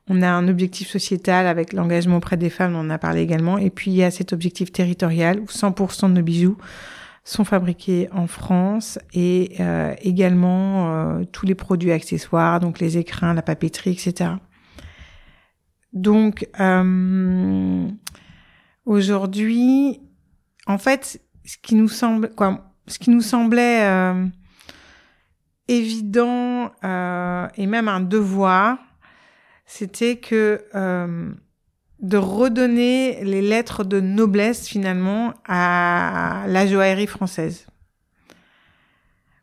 [0.09, 3.59] On a un objectif sociétal avec l'engagement auprès des femmes, on en a parlé également.
[3.59, 6.57] Et puis il y a cet objectif territorial où 100% de nos bijoux
[7.29, 13.35] sont fabriqués en France et euh, également euh, tous les produits accessoires, donc les écrins,
[13.35, 14.31] la papeterie, etc.
[15.93, 17.87] Donc euh,
[18.87, 20.01] aujourd'hui,
[20.67, 23.87] en fait, ce qui nous semble, quoi, ce qui nous semblait
[25.69, 28.79] évident et même un devoir,
[29.67, 30.65] c'était que
[32.01, 37.67] de redonner les lettres de noblesse finalement à la joaillerie française.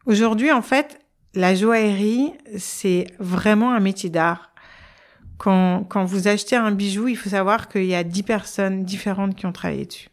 [0.05, 0.99] Aujourd'hui, en fait,
[1.33, 4.51] la joaillerie, c'est vraiment un métier d'art.
[5.37, 9.35] Quand, quand vous achetez un bijou, il faut savoir qu'il y a dix personnes différentes
[9.35, 10.09] qui ont travaillé dessus.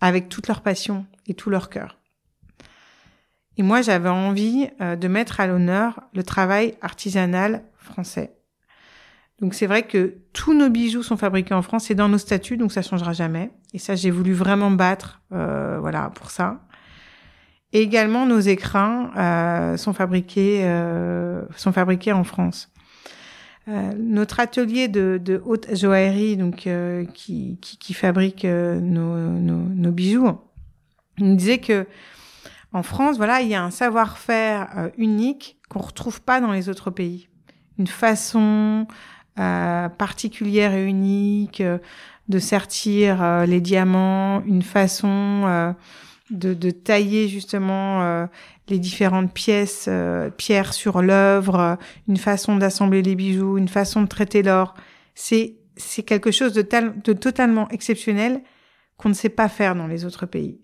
[0.00, 1.98] Avec toute leur passion et tout leur cœur.
[3.56, 8.39] Et moi, j'avais envie euh, de mettre à l'honneur le travail artisanal français.
[9.40, 12.56] Donc c'est vrai que tous nos bijoux sont fabriqués en France, c'est dans nos statuts,
[12.56, 13.50] donc ça changera jamais.
[13.72, 16.60] Et ça, j'ai voulu vraiment battre, euh, voilà, pour ça.
[17.72, 22.70] Et également, nos écrins euh, sont fabriqués euh, sont fabriqués en France.
[23.68, 29.16] Euh, notre atelier de, de, haute joaillerie, donc euh, qui, qui, qui, fabrique euh, nos,
[29.16, 30.38] nos, nos, bijoux,
[31.18, 31.86] nous disait que
[32.72, 36.90] en France, voilà, il y a un savoir-faire unique qu'on retrouve pas dans les autres
[36.90, 37.30] pays
[37.80, 38.86] une façon
[39.98, 41.62] particulière et unique
[42.28, 45.74] de sertir les diamants, une façon
[46.30, 48.28] de, de, tailler justement
[48.68, 49.88] les différentes pièces,
[50.36, 54.74] pierres sur l'œuvre, une façon d'assembler les bijoux, une façon de traiter l'or.
[55.14, 56.62] C'est c'est quelque chose de,
[57.12, 58.42] totalement exceptionnel
[58.96, 60.60] qu'on ne sait pas faire dans les autres pays.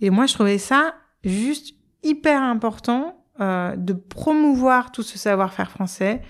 [0.00, 6.22] Et moi, je trouvais ça juste hyper important euh, de promouvoir tout ce savoir-faire français,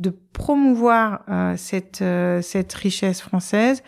[0.00, 3.82] de promouvoir euh, cette, euh, cette richesse française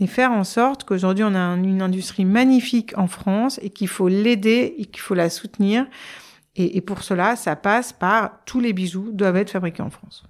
[0.00, 4.08] et faire en sorte qu'aujourd'hui on a une industrie magnifique en France et qu'il faut
[4.08, 5.86] l'aider et qu'il faut la soutenir.
[6.56, 10.24] Et, et pour cela, ça passe par tous les bijoux doivent être fabriqués en France.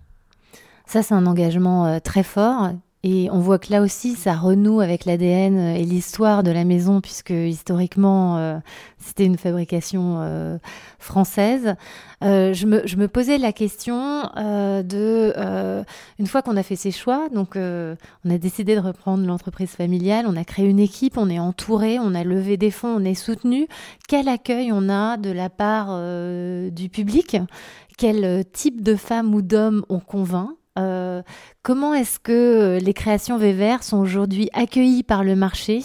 [0.87, 2.71] Ça, c'est un engagement euh, très fort
[3.07, 7.03] et on voit que là aussi, ça renoue avec l'ADN et l'histoire de la maison,
[7.03, 8.57] puisque historiquement, euh,
[8.97, 10.57] c'était une fabrication euh,
[10.99, 11.75] française.
[12.23, 15.85] Euh, je, me, je, me, posais la question de,
[16.19, 20.25] une fois qu'on a fait ses choix, donc on a décidé de reprendre l'entreprise familiale,
[20.27, 23.13] on a créé une équipe, on est entouré, on a levé des fonds, on est
[23.13, 23.69] soutenu.
[24.09, 25.89] Quel accueil on a de la part
[26.71, 27.37] du public?
[27.99, 30.57] Quel type de femmes ou d'hommes on convainc?
[31.15, 31.23] Euh,
[31.63, 35.81] comment est-ce que euh, les créations Vévert sont aujourd'hui accueillies par le marché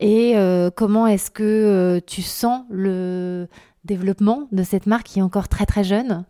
[0.00, 3.48] et euh, comment est-ce que tu sens le
[3.84, 6.24] développement de cette marque qui est encore très très jeune?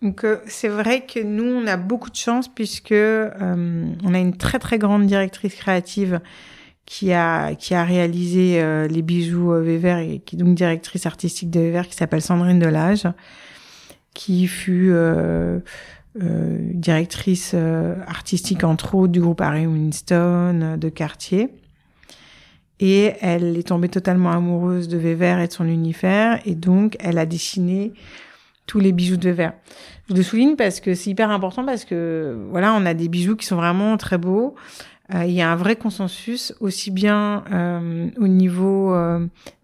[0.00, 4.58] Donc c'est vrai que nous on a beaucoup de chance puisque on a une très
[4.58, 6.20] très grande directrice créative
[6.86, 11.60] qui a qui a réalisé les bijoux Vévert et qui est donc directrice artistique de
[11.60, 13.06] Vévert qui s'appelle Sandrine Delage
[14.12, 14.92] qui fut
[16.14, 21.48] directrice euh, artistique entre autres du groupe Harry Winston euh, de Cartier.
[22.80, 27.16] Et elle est tombée totalement amoureuse de Weber et de son univers, et donc elle
[27.16, 27.92] a dessiné
[28.66, 29.52] tous les bijoux de Weber.
[30.10, 33.36] Je le souligne parce que c'est hyper important parce que voilà, on a des bijoux
[33.36, 34.56] qui sont vraiment très beaux.
[35.14, 37.44] il y a un vrai consensus aussi bien
[38.18, 38.96] au niveau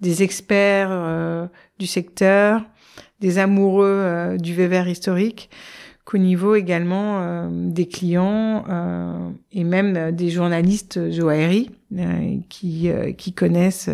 [0.01, 2.63] des experts du secteur,
[3.21, 5.51] des amoureux du Weber historique,
[6.09, 13.35] qu'au niveau également euh, des clients euh, et même des journalistes joaillerie euh, qui, qui
[13.35, 13.91] connaissent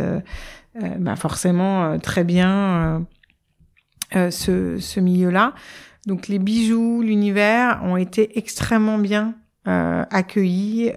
[0.98, 3.04] bah forcément très bien
[4.12, 5.54] ce, ce milieu-là.
[6.06, 10.92] Donc les bijoux, l'univers ont été extrêmement bien accueillis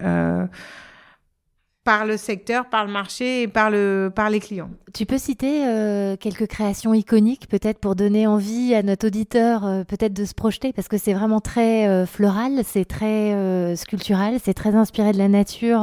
[1.88, 4.68] par le secteur, par le marché et par, le, par les clients.
[4.92, 9.84] Tu peux citer euh, quelques créations iconiques, peut-être pour donner envie à notre auditeur, euh,
[9.84, 14.52] peut-être de se projeter, parce que c'est vraiment très euh, floral, c'est très sculptural, c'est
[14.52, 15.80] très inspiré de la nature.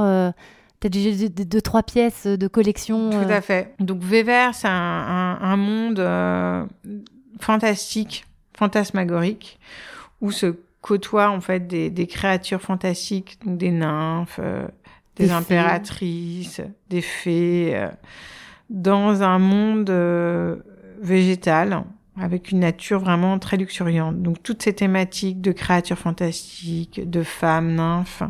[0.79, 3.09] peut-être deux, trois pièces de collection.
[3.09, 3.73] Tout à fait.
[3.79, 5.99] Donc Vévert, c'est un, un, monde
[7.39, 9.57] fantastique, fantasmagorique,
[10.21, 14.39] où se côtoient en fait des, des créatures fantastiques, donc des nymphes
[15.15, 17.89] des, impératrices, des fées, euh,
[18.69, 20.58] dans un monde euh,
[21.01, 21.84] végétal
[22.17, 24.21] avec une nature vraiment très luxuriante.
[24.21, 28.23] Donc toutes ces thématiques de créatures fantastiques, de femmes, nymphes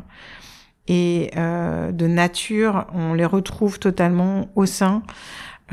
[0.88, 5.04] et euh, de nature, on les retrouve totalement au sein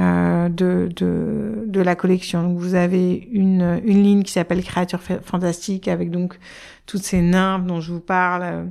[0.01, 2.43] euh, de, de, de, la collection.
[2.43, 6.39] Donc vous avez une, une ligne qui s'appelle Créatures fantastiques avec donc
[6.87, 8.71] toutes ces nymphes dont je vous parle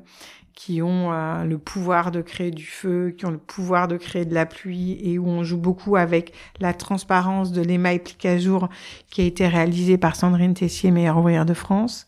[0.63, 4.25] qui ont euh, le pouvoir de créer du feu, qui ont le pouvoir de créer
[4.25, 8.37] de la pluie et où on joue beaucoup avec la transparence de l'émail plique à
[8.37, 8.69] jour
[9.09, 12.05] qui a été réalisé par Sandrine Tessier, meilleure ouvrière de France.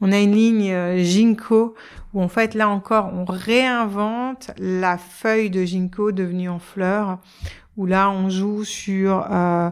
[0.00, 1.74] On a une ligne euh, Ginkgo
[2.14, 7.18] où en fait là encore on réinvente la feuille de Ginkgo devenue en fleur
[7.76, 9.70] où là on joue sur euh,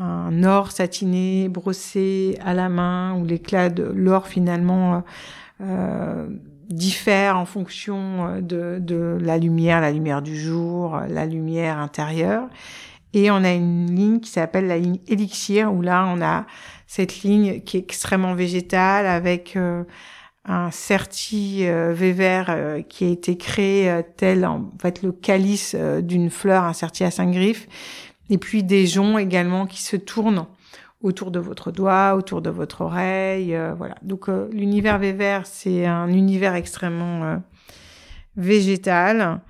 [0.00, 5.04] un or satiné brossé à la main où l'éclat de l'or finalement
[5.60, 6.28] euh,
[6.68, 12.48] diffère en fonction euh, de, de la lumière, la lumière du jour, la lumière intérieure.
[13.14, 16.46] Et on a une ligne qui s'appelle la ligne élixir, où là, on a
[16.86, 19.84] cette ligne qui est extrêmement végétale avec euh,
[20.44, 26.64] un certi euh, euh, qui a été créé tel en fait le calice d'une fleur,
[26.64, 27.68] un certi à cinq griffes,
[28.30, 30.46] et puis des joncs également qui se tournent
[31.00, 33.94] autour de votre doigt, autour de votre oreille, euh, voilà.
[34.02, 37.36] Donc euh, l'univers Vévert, c'est un univers extrêmement euh,
[38.36, 39.40] végétal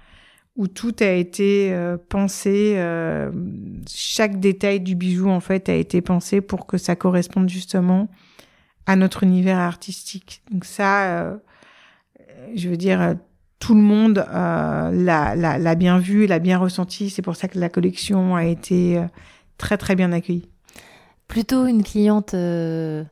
[0.56, 1.72] où tout a été
[2.08, 2.76] pensé,
[3.88, 8.08] chaque détail du bijou en fait a été pensé pour que ça corresponde justement
[8.84, 10.42] à notre univers artistique.
[10.50, 11.38] Donc ça,
[12.56, 13.14] je veux dire,
[13.60, 17.08] tout le monde l'a bien vu, l'a bien ressenti.
[17.08, 19.00] C'est pour ça que la collection a été
[19.58, 20.48] très très bien accueillie
[21.28, 23.04] plutôt une cliente euh,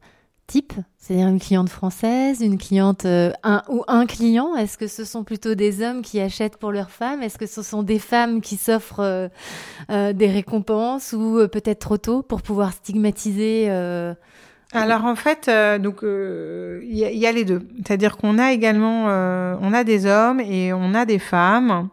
[0.47, 5.05] type C'est-à-dire une cliente française, une cliente euh, un, ou un client Est-ce que ce
[5.05, 7.23] sont plutôt des hommes qui achètent pour leurs femmes?
[7.23, 9.29] Est-ce que ce sont des femmes qui s'offrent
[9.91, 13.71] euh, des récompenses ou peut-être trop tôt pour pouvoir stigmatiser
[14.73, 15.49] alors en fait,
[15.81, 17.62] donc il y, y, a les deux.
[17.79, 21.89] C'est-à-dire qu'on a également, on a des hommes et on a des femmes.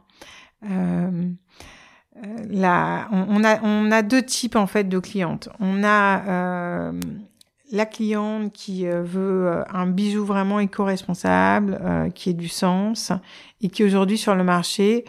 [2.50, 5.50] Là, on, on, a on a deux types en fait de clientes.
[5.60, 6.92] On a
[7.74, 13.12] la cliente qui euh, veut euh, un bijou vraiment éco-responsable, euh, qui ait du sens,
[13.62, 15.06] et qui aujourd'hui sur le marché,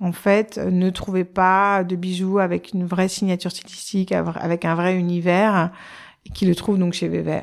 [0.00, 4.96] en fait, ne trouvait pas de bijoux avec une vraie signature stylistique, avec un vrai
[4.96, 5.70] univers,
[6.26, 7.42] et qui le trouve donc chez Wever.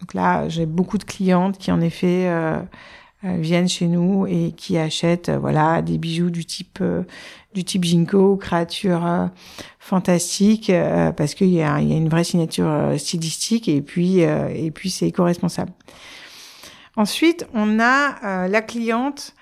[0.00, 2.60] Donc là, j'ai beaucoup de clientes qui en effet euh,
[3.24, 7.02] viennent chez nous et qui achètent euh, voilà des bijoux du type euh,
[7.54, 9.30] du type Jinko, créature
[9.78, 10.72] fantastique
[11.16, 15.70] parce qu'il y y a une vraie signature stylistique et puis et puis c'est éco-responsable.
[16.96, 19.36] Ensuite, on a la cliente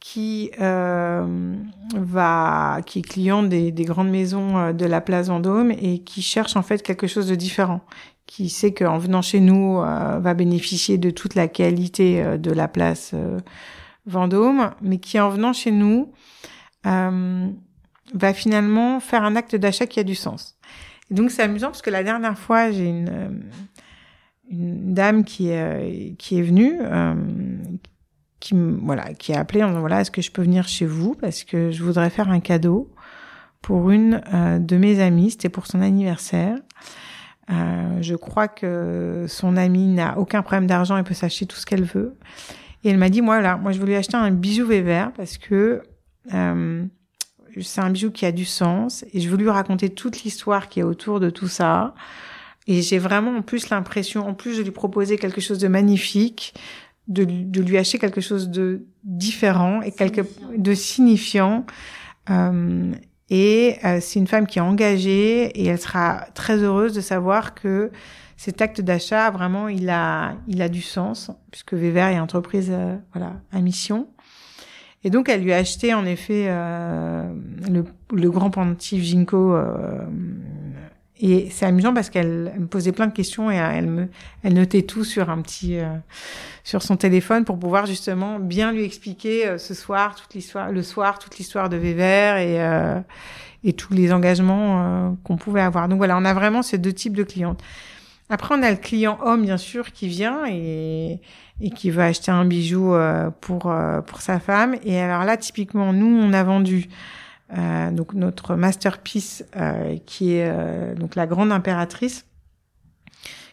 [0.00, 1.56] qui euh,
[1.94, 6.56] va qui est cliente des, des grandes maisons de la place Vendôme et qui cherche
[6.56, 7.82] en fait quelque chose de différent
[8.28, 12.52] qui sait qu'en venant chez nous euh, va bénéficier de toute la qualité euh, de
[12.52, 13.40] la place euh,
[14.06, 16.12] Vendôme, mais qui en venant chez nous
[16.84, 20.56] va finalement faire un acte d'achat qui a du sens.
[21.10, 23.42] Donc c'est amusant parce que la dernière fois j'ai une
[24.50, 26.78] une dame qui est qui est venue
[28.40, 31.14] qui voilà qui a appelé en disant voilà est-ce que je peux venir chez vous
[31.14, 32.90] parce que je voudrais faire un cadeau
[33.60, 34.22] pour une
[34.58, 36.56] de mes amies c'était pour son anniversaire
[37.50, 41.66] euh, je crois que son amie n'a aucun problème d'argent, elle peut s'acheter tout ce
[41.66, 42.16] qu'elle veut.
[42.84, 45.82] Et elle m'a dit, moi là, moi je voulais acheter un bijou Wever parce que
[46.34, 46.84] euh,
[47.60, 50.80] c'est un bijou qui a du sens et je voulais lui raconter toute l'histoire qui
[50.80, 51.94] est autour de tout ça.
[52.66, 56.54] Et j'ai vraiment en plus l'impression, en plus de lui proposer quelque chose de magnifique,
[57.08, 60.20] de, de lui acheter quelque chose de différent et quelque
[60.54, 61.64] de signifiant.
[62.28, 62.92] Euh,
[63.30, 67.54] et euh, c'est une femme qui est engagée et elle sera très heureuse de savoir
[67.54, 67.90] que
[68.38, 72.96] cet acte d'achat, vraiment, il a, il a du sens, puisque Wever est entreprise euh,
[73.12, 74.06] voilà, à mission.
[75.02, 77.28] Et donc, elle lui a acheté, en effet, euh,
[77.68, 80.06] le, le, grand pendentif Jinko euh,
[81.20, 84.08] et c'est amusant parce qu'elle me posait plein de questions et elle me,
[84.44, 85.86] elle notait tout sur un petit, euh,
[86.62, 90.82] sur son téléphone pour pouvoir justement bien lui expliquer euh, ce soir toute l'histoire, le
[90.82, 93.00] soir toute l'histoire de Wever et euh,
[93.64, 95.88] et tous les engagements qu'on pouvait avoir.
[95.88, 97.60] Donc voilà, on a vraiment ces deux types de clientes.
[98.30, 101.20] Après, on a le client homme bien sûr qui vient et
[101.60, 102.94] et qui veut acheter un bijou
[103.40, 103.74] pour
[104.06, 104.76] pour sa femme.
[104.84, 106.88] Et alors là, typiquement, nous, on a vendu
[107.56, 112.26] euh, donc notre masterpiece euh, qui est euh, donc la grande impératrice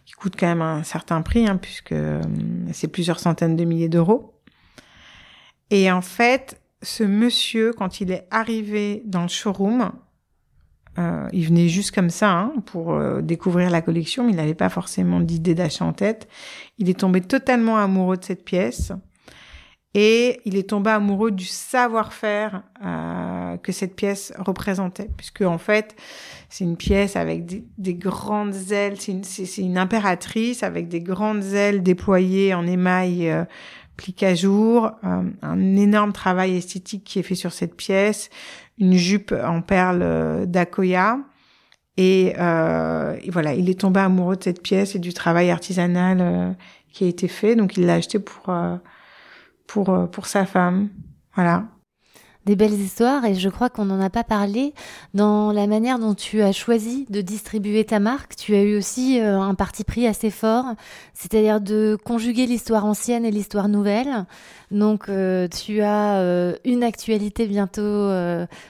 [0.03, 1.95] qui coûte quand même un certain prix hein, puisque
[2.73, 4.33] c'est plusieurs centaines de milliers d'euros.
[5.71, 9.91] Et en fait, ce monsieur, quand il est arrivé dans le showroom,
[10.99, 14.69] euh, il venait juste comme ça hein, pour découvrir la collection, mais il n'avait pas
[14.69, 16.27] forcément d'idée d'achat en tête.
[16.77, 18.91] Il est tombé totalement amoureux de cette pièce.
[19.97, 25.95] Et il est tombé amoureux du savoir-faire euh, que cette pièce représentait, puisque en fait,
[26.49, 32.53] c'est une pièce avec des, grandes ailes, c'est une, impératrice avec des grandes ailes déployées
[32.53, 33.45] en émail euh,
[33.95, 38.29] plique à jour, euh, un énorme travail esthétique qui est fait sur cette pièce,
[38.77, 41.19] une jupe en perles euh, d'Akoya.
[41.97, 46.57] Et, euh, et, voilà, il est tombé amoureux de cette pièce et du travail artisanal
[46.91, 48.53] qui a été fait, donc il l'a acheté pour
[49.67, 50.89] pour, euh, pour sa femme.
[51.35, 51.65] Voilà.
[52.45, 54.75] Des belles histoires et je crois qu'on n'en a pas parlé
[55.15, 58.35] dans la manière dont tu as choisi de distribuer ta marque.
[58.35, 60.65] Tu as eu aussi euh, un parti pris assez fort,
[61.15, 64.25] c'est-à-dire de conjuguer l'histoire ancienne et l'histoire nouvelle.
[64.69, 68.11] Donc euh, tu as une actualité bientôt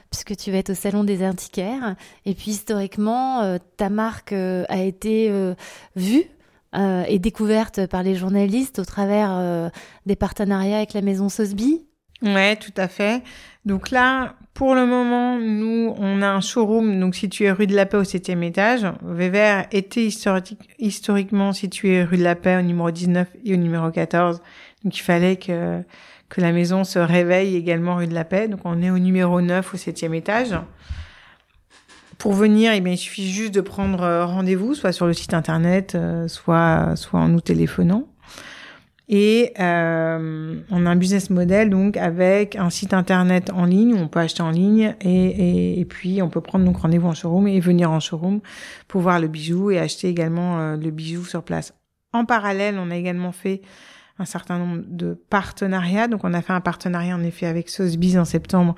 [0.10, 5.54] puisque tu vas être au salon des antiquaires et puis historiquement ta marque a été
[5.98, 6.30] vue
[6.78, 9.70] euh, est découverte par les journalistes au travers euh,
[10.06, 11.86] des partenariats avec la maison Sosby
[12.22, 13.24] Ouais, tout à fait.
[13.66, 17.86] Donc là, pour le moment, nous, on a un showroom donc situé rue de la
[17.86, 18.86] Paix au septième étage.
[19.04, 20.08] Wever était
[20.80, 24.42] historiquement situé rue de la Paix au numéro 19 et au numéro 14.
[24.84, 25.82] Donc il fallait que,
[26.30, 28.48] que la maison se réveille également rue de la Paix.
[28.48, 30.56] Donc on est au numéro 9 au septième étage.
[32.18, 35.34] Pour venir, eh bien, il suffit juste de prendre euh, rendez-vous, soit sur le site
[35.34, 38.08] internet, euh, soit, soit en nous téléphonant.
[39.08, 43.98] Et euh, on a un business model donc avec un site internet en ligne où
[43.98, 47.48] on peut acheter en ligne et, et, puis on peut prendre donc rendez-vous en showroom
[47.48, 48.42] et venir en showroom
[48.88, 51.76] pour voir le bijou et acheter également le bijou sur place.
[52.14, 53.62] En parallèle, on a également fait
[54.18, 56.08] un certain nombre de partenariats.
[56.08, 58.76] Donc, on a fait un partenariat en effet avec Sotheby's en septembre,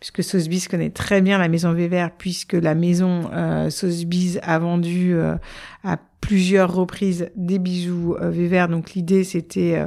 [0.00, 5.14] puisque Sotheby's connaît très bien la maison Weber, puisque la maison euh, Sotheby's a vendu
[5.14, 5.36] euh,
[5.84, 8.66] à plusieurs reprises des bijoux euh.
[8.66, 9.86] Donc, l'idée c'était euh,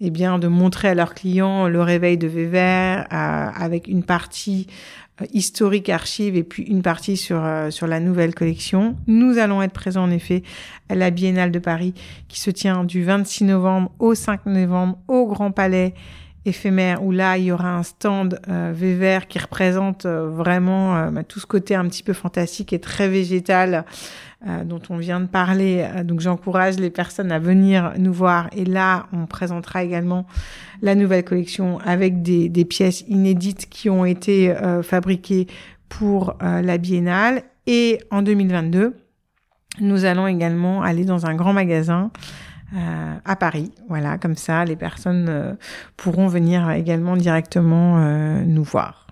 [0.00, 4.66] eh bien de montrer à leurs clients le réveil de Weber avec une partie
[5.20, 8.96] euh, historique archive et puis une partie sur euh, sur la nouvelle collection.
[9.06, 10.42] Nous allons être présents en effet
[10.88, 11.94] à la Biennale de Paris
[12.26, 15.94] qui se tient du 26 novembre au 5 novembre au Grand Palais
[16.46, 21.24] éphémère où là il y aura un stand euh, qui représente euh, vraiment euh, bah,
[21.24, 23.84] tout ce côté un petit peu fantastique et très végétal
[24.46, 25.86] euh, dont on vient de parler.
[26.04, 30.26] Donc j'encourage les personnes à venir nous voir et là on présentera également
[30.82, 35.46] la nouvelle collection avec des, des pièces inédites qui ont été fabriquées
[35.88, 38.94] pour la biennale et en 2022
[39.80, 42.10] nous allons également aller dans un grand magasin
[42.74, 43.70] euh, à Paris.
[43.88, 45.52] Voilà, comme ça, les personnes euh,
[45.96, 49.06] pourront venir également directement euh, nous voir.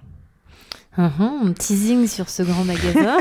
[0.99, 3.19] Uh -huh, teasing sur ce grand magasin.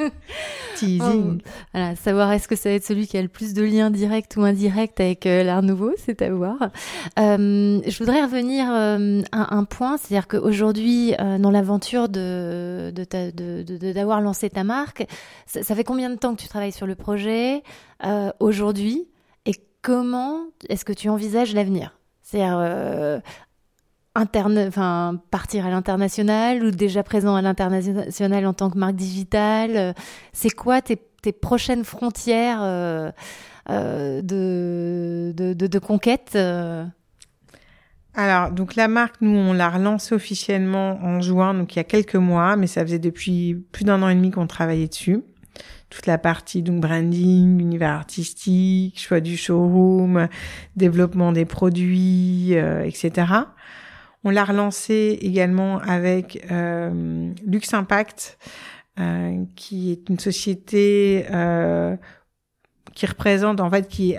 [0.76, 1.38] teasing.
[1.38, 3.90] Oh, voilà, savoir est-ce que ça va être celui qui a le plus de liens
[3.90, 6.58] directs ou indirects avec l'art nouveau, c'est à voir.
[7.16, 14.24] Je voudrais revenir à un point, c'est-à-dire qu'aujourd'hui, dans l'aventure de, d'avoir de, de, de,
[14.24, 15.06] lancé ta marque,
[15.46, 17.62] ça, ça, fait combien de temps que tu travailles sur le projet?
[18.40, 19.06] Aujourd'hui
[19.82, 21.98] comment est-ce que tu envisages l'avenir?
[22.22, 23.20] C'est-à-dire euh,
[25.30, 29.94] partir à l'international ou déjà présent à l'international en tant que marque digitale.
[30.32, 33.10] C'est quoi tes, tes, prochaines frontières euh,
[33.68, 36.38] euh, de, de, de, conquête
[38.14, 41.84] alors, donc la marque, nous, on l'a relancée officiellement en juin, donc il y a
[41.84, 45.22] quelques mois, mais ça faisait depuis plus d'un an et demi qu'on travaillait dessus
[45.92, 50.26] toute la partie donc branding, univers artistique, choix du showroom,
[50.74, 53.26] développement des produits, euh, etc.
[54.24, 58.38] On l'a relancé également avec euh, Lux Impact,
[58.98, 61.94] euh, qui est une société euh,
[62.94, 64.16] qui représente en fait qui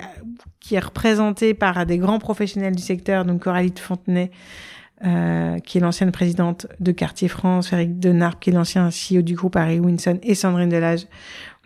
[0.60, 4.30] qui est représentée par des grands professionnels du secteur, donc Coralie de Fontenay.
[5.06, 9.36] Euh, qui est l'ancienne présidente de Quartier France, Eric Denard, qui est l'ancien CEO du
[9.36, 11.08] groupe Harry Winson, et Sandrine Delage,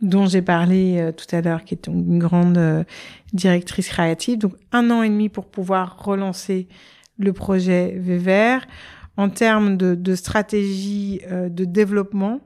[0.01, 2.83] dont j'ai parlé euh, tout à l'heure, qui est une grande euh,
[3.33, 4.37] directrice créative.
[4.37, 6.67] Donc un an et demi pour pouvoir relancer
[7.17, 8.59] le projet Wever.
[9.19, 12.41] En termes de, de stratégie euh, de développement,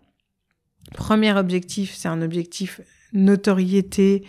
[0.93, 2.80] premier objectif, c'est un objectif
[3.12, 4.24] notoriété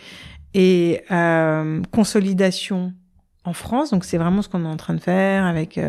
[0.53, 2.93] et euh, consolidation
[3.45, 3.91] en France.
[3.91, 5.79] Donc c'est vraiment ce qu'on est en train de faire avec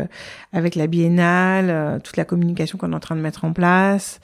[0.53, 4.19] avec la Biennale, toute la communication qu'on est en train de mettre en place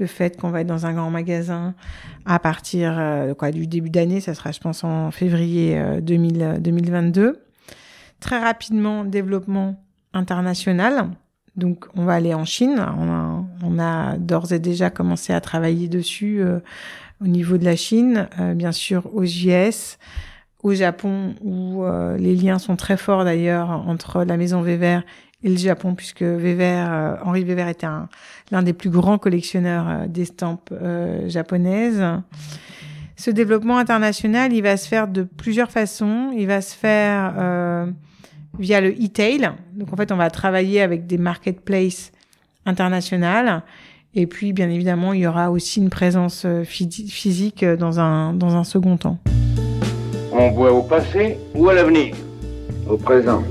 [0.00, 1.74] le fait qu'on va être dans un grand magasin
[2.26, 6.58] à partir euh, quoi, du début d'année, ça sera je pense en février euh, 2000,
[6.60, 7.40] 2022.
[8.18, 9.82] Très rapidement, développement
[10.12, 11.10] international.
[11.56, 12.84] Donc on va aller en Chine.
[13.62, 16.60] On a, a d'ores et déjà commencé à travailler dessus euh,
[17.20, 19.98] au niveau de la Chine, euh, bien sûr aux US,
[20.62, 25.02] au Japon où euh, les liens sont très forts d'ailleurs entre la maison Weber
[25.42, 27.86] et le Japon, puisque Weber, euh, Henri Weber était
[28.50, 32.04] l'un des plus grands collectionneurs euh, d'estampes euh, japonaises.
[33.16, 36.30] Ce développement international, il va se faire de plusieurs façons.
[36.36, 37.34] Il va se faire
[38.58, 39.50] via le e-tail.
[39.74, 42.12] Donc en fait, on va travailler avec des marketplaces
[42.64, 43.62] internationales.
[44.14, 48.64] Et puis, bien évidemment, il y aura aussi une présence physique dans un, dans un
[48.64, 49.18] second temps.
[50.32, 52.16] On voit au passé ou à l'avenir?
[52.88, 53.42] Au présent.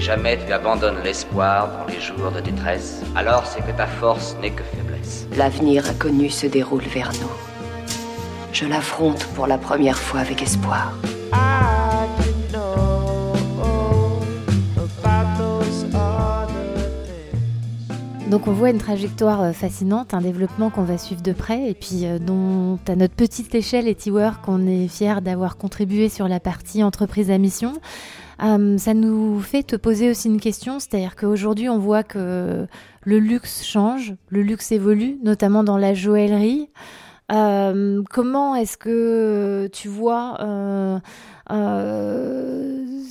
[0.00, 4.34] Si jamais tu abandonnes l'espoir dans les jours de détresse, alors c'est que ta force
[4.40, 5.26] n'est que faiblesse.
[5.36, 7.30] L'avenir inconnu se déroule vers nous.
[8.50, 10.94] Je l'affronte pour la première fois avec espoir.
[18.30, 21.74] Donc on voit une trajectoire euh, fascinante, un développement qu'on va suivre de près et
[21.74, 26.38] puis euh, dont à notre petite échelle Etiwork on est fier d'avoir contribué sur la
[26.38, 27.72] partie entreprise à mission.
[28.44, 32.68] Euh, ça nous fait te poser aussi une question, c'est-à-dire qu'aujourd'hui on voit que
[33.02, 36.68] le luxe change, le luxe évolue, notamment dans la joaillerie.
[37.32, 40.98] Euh, comment est-ce que tu vois euh,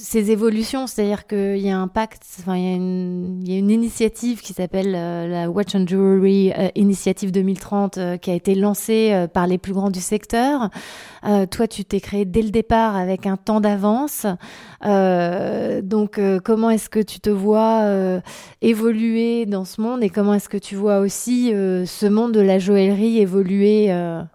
[0.02, 4.54] ces évolutions, c'est-à-dire qu'il y a un pacte, enfin il y a une, initiative qui
[4.54, 9.46] s'appelle euh, la Watch and Jewelry euh, Initiative 2030 euh, qui a été lancée par
[9.48, 10.70] les plus grands du secteur.
[11.52, 14.26] Toi, tu t'es créé dès le départ avec un temps d'avance.
[14.82, 18.22] donc, comment est-ce que tu te vois
[18.62, 22.58] évoluer dans ce monde et comment est-ce que tu vois aussi ce monde de la
[22.58, 24.28] joaillerie évoluer à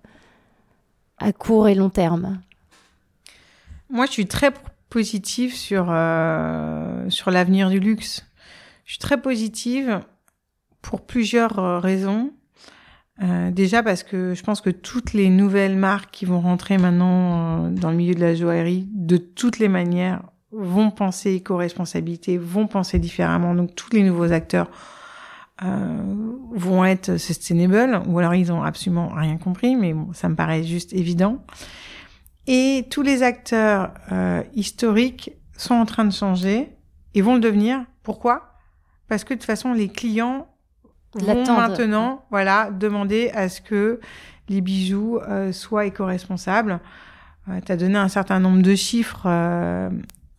[1.38, 2.40] court et long terme?
[3.88, 4.52] Moi, je suis très
[4.94, 8.24] positive sur euh, sur l'avenir du luxe.
[8.84, 10.00] Je suis très positive
[10.82, 12.30] pour plusieurs euh, raisons.
[13.20, 17.70] Euh, déjà parce que je pense que toutes les nouvelles marques qui vont rentrer maintenant
[17.70, 20.22] dans le milieu de la joaillerie, de toutes les manières,
[20.52, 23.52] vont penser éco-responsabilité, vont penser différemment.
[23.56, 24.70] Donc tous les nouveaux acteurs
[25.60, 30.92] vont être sustainable, ou alors ils ont absolument rien compris, mais ça me paraît juste
[30.92, 31.38] évident.
[32.46, 36.68] Et tous les acteurs euh, historiques sont en train de changer
[37.14, 37.84] et vont le devenir.
[38.02, 38.54] Pourquoi?
[39.08, 40.46] Parce que de toute façon, les clients
[41.14, 44.00] vont maintenant, voilà, demander à ce que
[44.48, 46.80] les bijoux euh, soient éco-responsables.
[47.48, 49.90] Euh, tu as donné un certain nombre de chiffres euh,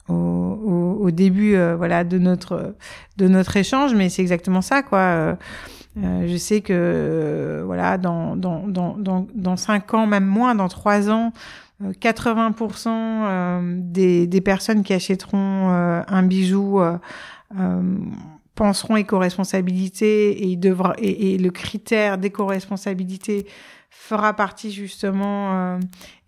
[0.08, 2.76] au, au, au, début, euh, voilà, de notre
[3.18, 5.00] de notre échange, mais c'est exactement ça, quoi.
[5.00, 5.36] Euh,
[6.28, 11.10] je sais que voilà, dans dans dans dans dans cinq ans, même moins, dans trois
[11.10, 11.32] ans,
[11.84, 16.80] 80% des, des personnes qui achèteront un bijou
[18.56, 20.58] penseront éco-responsabilité et,
[21.38, 23.46] le critère d'éco-responsabilité
[23.90, 25.80] fera partie justement euh,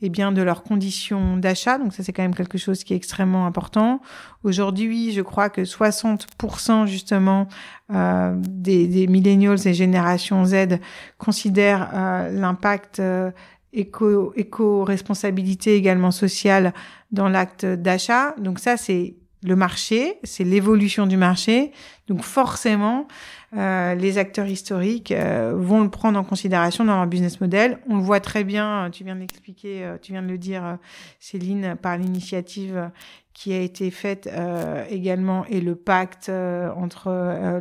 [0.01, 1.77] eh bien de leurs conditions d'achat.
[1.77, 4.01] Donc ça c'est quand même quelque chose qui est extrêmement important.
[4.43, 7.47] Aujourd'hui je crois que 60% justement
[7.93, 10.79] euh, des, des millennials et génération Z
[11.17, 13.31] considèrent euh, l'impact euh,
[13.79, 16.73] éco éco responsabilité également sociale
[17.11, 18.35] dans l'acte d'achat.
[18.37, 19.15] Donc ça c'est
[19.47, 21.71] le marché, c'est l'évolution du marché.
[22.07, 23.07] Donc forcément,
[23.55, 27.79] euh, les acteurs historiques euh, vont le prendre en considération dans leur business model.
[27.89, 30.65] On le voit très bien, tu viens de l'expliquer, euh, tu viens de le dire,
[30.65, 30.73] euh,
[31.19, 32.89] Céline, par l'initiative
[33.33, 37.09] qui a été faite euh, également et le pacte entre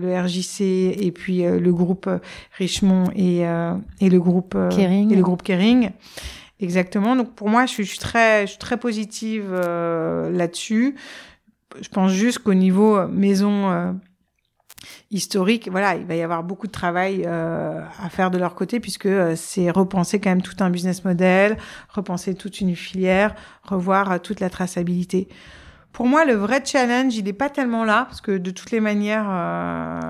[0.01, 0.62] le RJC
[0.99, 2.09] et puis le groupe
[2.57, 3.41] Richemont et,
[4.01, 5.12] et le groupe Kering.
[5.12, 5.91] et le groupe Kering.
[6.61, 7.14] Exactement.
[7.14, 10.97] Donc pour moi, je suis, je suis très, je suis très positive là-dessus
[11.80, 13.92] je pense juste qu'au niveau euh, maison euh,
[15.10, 18.80] historique, voilà, il va y avoir beaucoup de travail euh, à faire de leur côté
[18.80, 21.56] puisque euh, c'est repenser quand même tout un business model,
[21.88, 25.28] repenser toute une filière, revoir euh, toute la traçabilité.
[25.92, 28.80] Pour moi, le vrai challenge, il n'est pas tellement là parce que de toutes les
[28.80, 29.24] manières,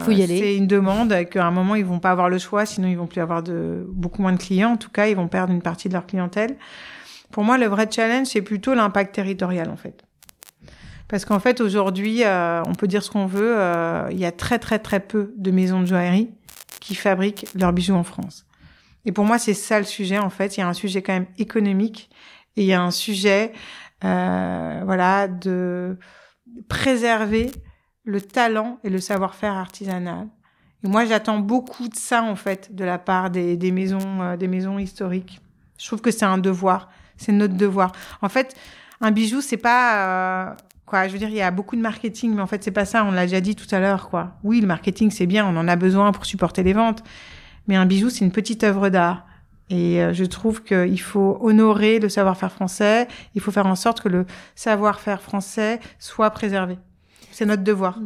[0.05, 3.07] c'est une demande qu'à un moment ils vont pas avoir le choix, sinon ils vont
[3.07, 4.73] plus avoir de beaucoup moins de clients.
[4.73, 6.57] En tout cas, ils vont perdre une partie de leur clientèle.
[7.31, 10.03] Pour moi, le vrai challenge, c'est plutôt l'impact territorial en fait.
[11.09, 14.33] Parce qu'en fait, aujourd'hui, euh, on peut dire ce qu'on veut, euh, il y a
[14.33, 16.31] très très très peu de maisons de joaillerie
[16.81, 18.47] qui fabriquent leurs bijoux en France.
[19.05, 20.57] Et pour moi, c'est ça le sujet, en fait.
[20.57, 22.11] Il y a un sujet quand même économique
[22.57, 23.53] et il y a un sujet,
[24.05, 25.97] euh, voilà, de
[26.69, 27.51] préserver
[28.05, 30.27] le talent et le savoir-faire artisanal.
[30.85, 34.37] Et moi, j'attends beaucoup de ça, en fait, de la part des, des maisons, euh,
[34.37, 35.41] des maisons historiques.
[35.79, 36.89] Je trouve que c'est un devoir.
[37.17, 37.93] C'est notre devoir.
[38.23, 38.57] En fait,
[39.01, 40.55] un bijou, c'est pas, euh,
[40.87, 42.85] quoi je veux dire il y a beaucoup de marketing mais en fait c'est pas
[42.85, 44.39] ça on l'a déjà dit tout à l'heure quoi.
[44.45, 47.03] Oui le marketing c'est bien on en a besoin pour supporter les ventes
[47.69, 49.27] mais un bijou c'est une petite œuvre d'art.
[49.69, 54.01] Et euh, je trouve qu'il faut honorer le savoir-faire français il faut faire en sorte
[54.01, 54.25] que le
[54.55, 56.79] savoir-faire français soit préservé.
[57.33, 57.99] C'est notre devoir.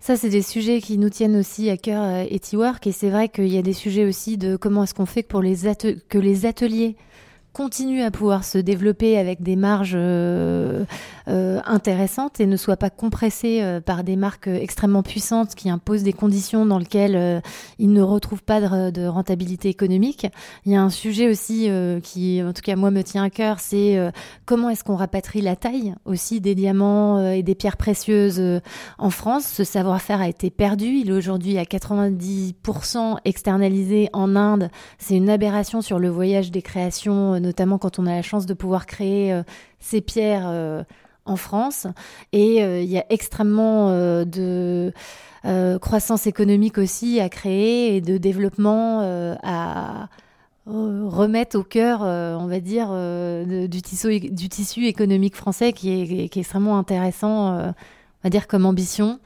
[0.00, 2.86] Ça, c'est des sujets qui nous tiennent aussi à cœur euh, Etiwork.
[2.86, 5.40] Et c'est vrai qu'il y a des sujets aussi de comment est-ce qu'on fait pour
[5.40, 5.56] les
[6.08, 6.96] que les ateliers
[7.56, 10.84] continuent à pouvoir se développer avec des marges euh,
[11.26, 16.02] euh, intéressantes et ne soient pas compressés euh, par des marques extrêmement puissantes qui imposent
[16.02, 17.42] des conditions dans lesquelles
[17.78, 20.26] ils ne retrouvent pas de, de, rentabilité économique.
[20.66, 21.70] Il y a un sujet aussi
[22.02, 23.98] qui, en tout cas moi, me tient à cœur, c'est
[24.44, 28.60] comment est-ce qu'on rapatrie la taille aussi des diamants et des pierres précieuses
[28.98, 29.46] en France.
[29.46, 30.86] Ce savoir-faire a été perdu.
[30.86, 34.68] Il est aujourd'hui à 90% externalisé en Inde.
[34.98, 38.54] C'est une aberration sur le voyage des créations notamment quand on a la chance de
[38.54, 39.42] pouvoir créer euh,
[39.78, 40.82] ces pierres euh,
[41.24, 41.86] en France.
[42.32, 43.90] Et euh, il y a extrêmement
[44.24, 44.92] de
[45.80, 49.00] croissance économique aussi à créer et de développement
[49.44, 50.08] à
[50.66, 52.88] remettre au cœur, on va dire,
[53.46, 57.74] du, tissu, économique français qui est, qui est extrêmement intéressant, on
[58.24, 59.20] va dire, comme ambition.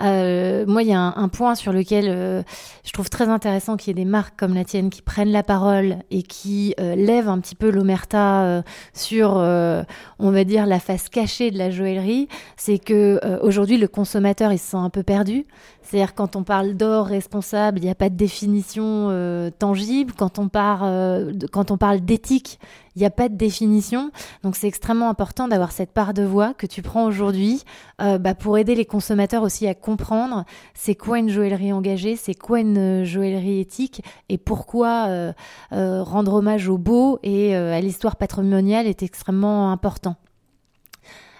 [0.00, 2.42] Euh, moi, il y a un, point sur lequel euh,
[2.84, 5.42] je trouve très intéressant qu'il y ait des marques comme la tienne qui prennent la
[5.42, 8.62] parole et qui euh, lèvent un petit peu l'omerta
[8.94, 12.28] sur, on va dire, la face cachée de la joaillerie.
[12.56, 15.46] C'est que aujourd'hui, le consommateur, il se sent un peu perdu.
[15.82, 20.12] C'est-à-dire quand on parle d'or responsable, il n'y a pas de définition euh, tangible.
[20.16, 22.60] Quand on, parle, euh, quand on parle d'éthique,
[22.94, 24.10] il n'y a pas de définition.
[24.42, 27.64] Donc c'est extrêmement important d'avoir cette part de voix que tu prends aujourd'hui
[28.02, 32.34] euh, bah, pour aider les consommateurs aussi à comprendre c'est quoi une joaillerie engagée, c'est
[32.34, 35.32] quoi une joaillerie éthique et pourquoi euh,
[35.70, 40.16] rendre hommage au beau et à l'histoire patrimoniale est extrêmement important.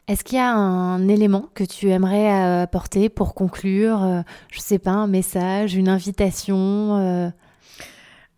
[0.09, 4.61] Est-ce qu'il y a un élément que tu aimerais euh, apporter pour conclure euh, Je
[4.61, 7.31] sais pas, un message, une invitation euh?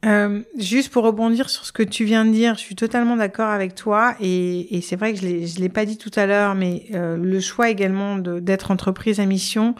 [0.04, 3.50] Euh, juste pour rebondir sur ce que tu viens de dire, je suis totalement d'accord
[3.50, 6.86] avec toi et, c'est vrai que je je l'ai pas dit tout à l'heure, mais
[6.92, 9.76] euh, le choix également d'être entreprise à mission,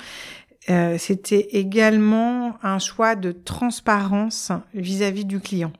[0.71, 5.73] euh, c'était également un choix de transparence vis-à-vis du client.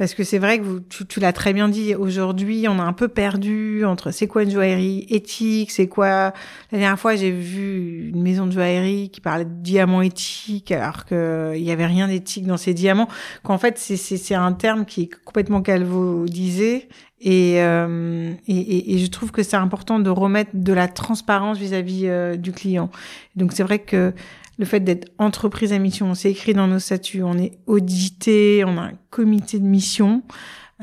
[0.00, 3.06] Parce que c'est vrai que tu, l'as très bien dit, aujourd'hui, on a un peu
[3.06, 6.32] perdu entre c'est quoi une joaillerie éthique, c'est quoi...
[6.72, 11.04] La dernière fois, j'ai vu une maison de joaillerie qui parlait de diamants éthiques, alors
[11.04, 13.08] qu'il n'y avait rien d'éthique dans ces diamants,
[13.42, 16.88] qu'en fait, c'est, un terme qui est complètement calvodisé.
[17.20, 22.36] Et, euh, et, je trouve que c'est important de remettre de la transparence vis-à-vis euh,
[22.36, 22.88] du client.
[23.36, 24.14] Donc c'est vrai que
[24.60, 28.76] le fait d'être entreprise à mission, c'est écrit dans nos statuts, on est audité, on
[28.76, 30.22] a un comité de mission.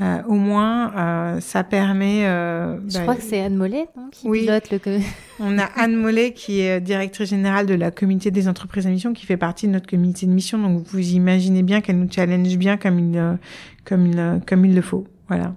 [0.02, 2.26] Euh, au moins, euh, ça permet.
[2.26, 4.80] Euh, Je bah, crois que c'est Anne Mollet non, qui oui, pilote le.
[5.40, 9.14] on a Anne Mollet qui est directrice générale de la comité des entreprises à mission,
[9.14, 10.58] qui fait partie de notre comité de mission.
[10.58, 13.38] Donc vous imaginez bien qu'elle nous challenge bien comme il,
[13.86, 15.06] comme il, comme il le faut.
[15.28, 15.54] Voilà.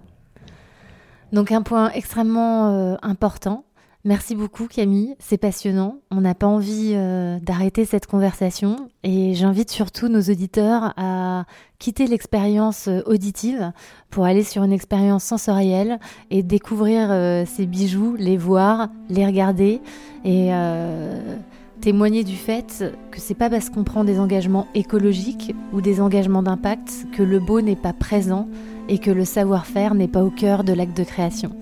[1.32, 3.64] Donc un point extrêmement important,
[4.06, 5.98] Merci beaucoup Camille, c'est passionnant.
[6.10, 11.44] On n'a pas envie euh, d'arrêter cette conversation et j'invite surtout nos auditeurs à
[11.78, 13.72] quitter l'expérience euh, auditive
[14.08, 19.82] pour aller sur une expérience sensorielle et découvrir euh, ces bijoux, les voir, les regarder
[20.24, 20.50] et
[21.82, 26.42] témoigner du fait que c'est pas parce qu'on prend des engagements écologiques ou des engagements
[26.42, 28.48] d'impact que le beau n'est pas présent
[28.88, 31.52] et que le savoir-faire n'est pas au cœur de l'acte de création.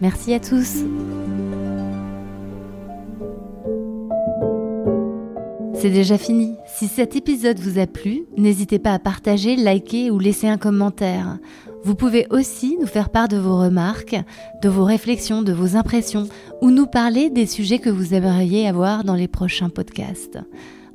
[0.00, 0.84] Merci à tous.
[5.74, 6.56] C'est déjà fini.
[6.66, 11.38] Si cet épisode vous a plu, n'hésitez pas à partager, liker ou laisser un commentaire.
[11.84, 14.16] Vous pouvez aussi nous faire part de vos remarques,
[14.62, 16.26] de vos réflexions, de vos impressions,
[16.62, 20.38] ou nous parler des sujets que vous aimeriez avoir dans les prochains podcasts.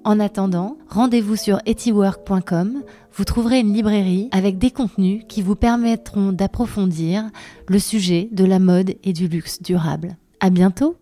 [0.04, 2.84] En attendant, rendez-vous sur etiwork.com.
[3.14, 7.30] Vous trouverez une librairie avec des contenus qui vous permettront d'approfondir
[7.68, 10.18] le sujet de la mode et du luxe durable.
[10.40, 10.96] À bientôt!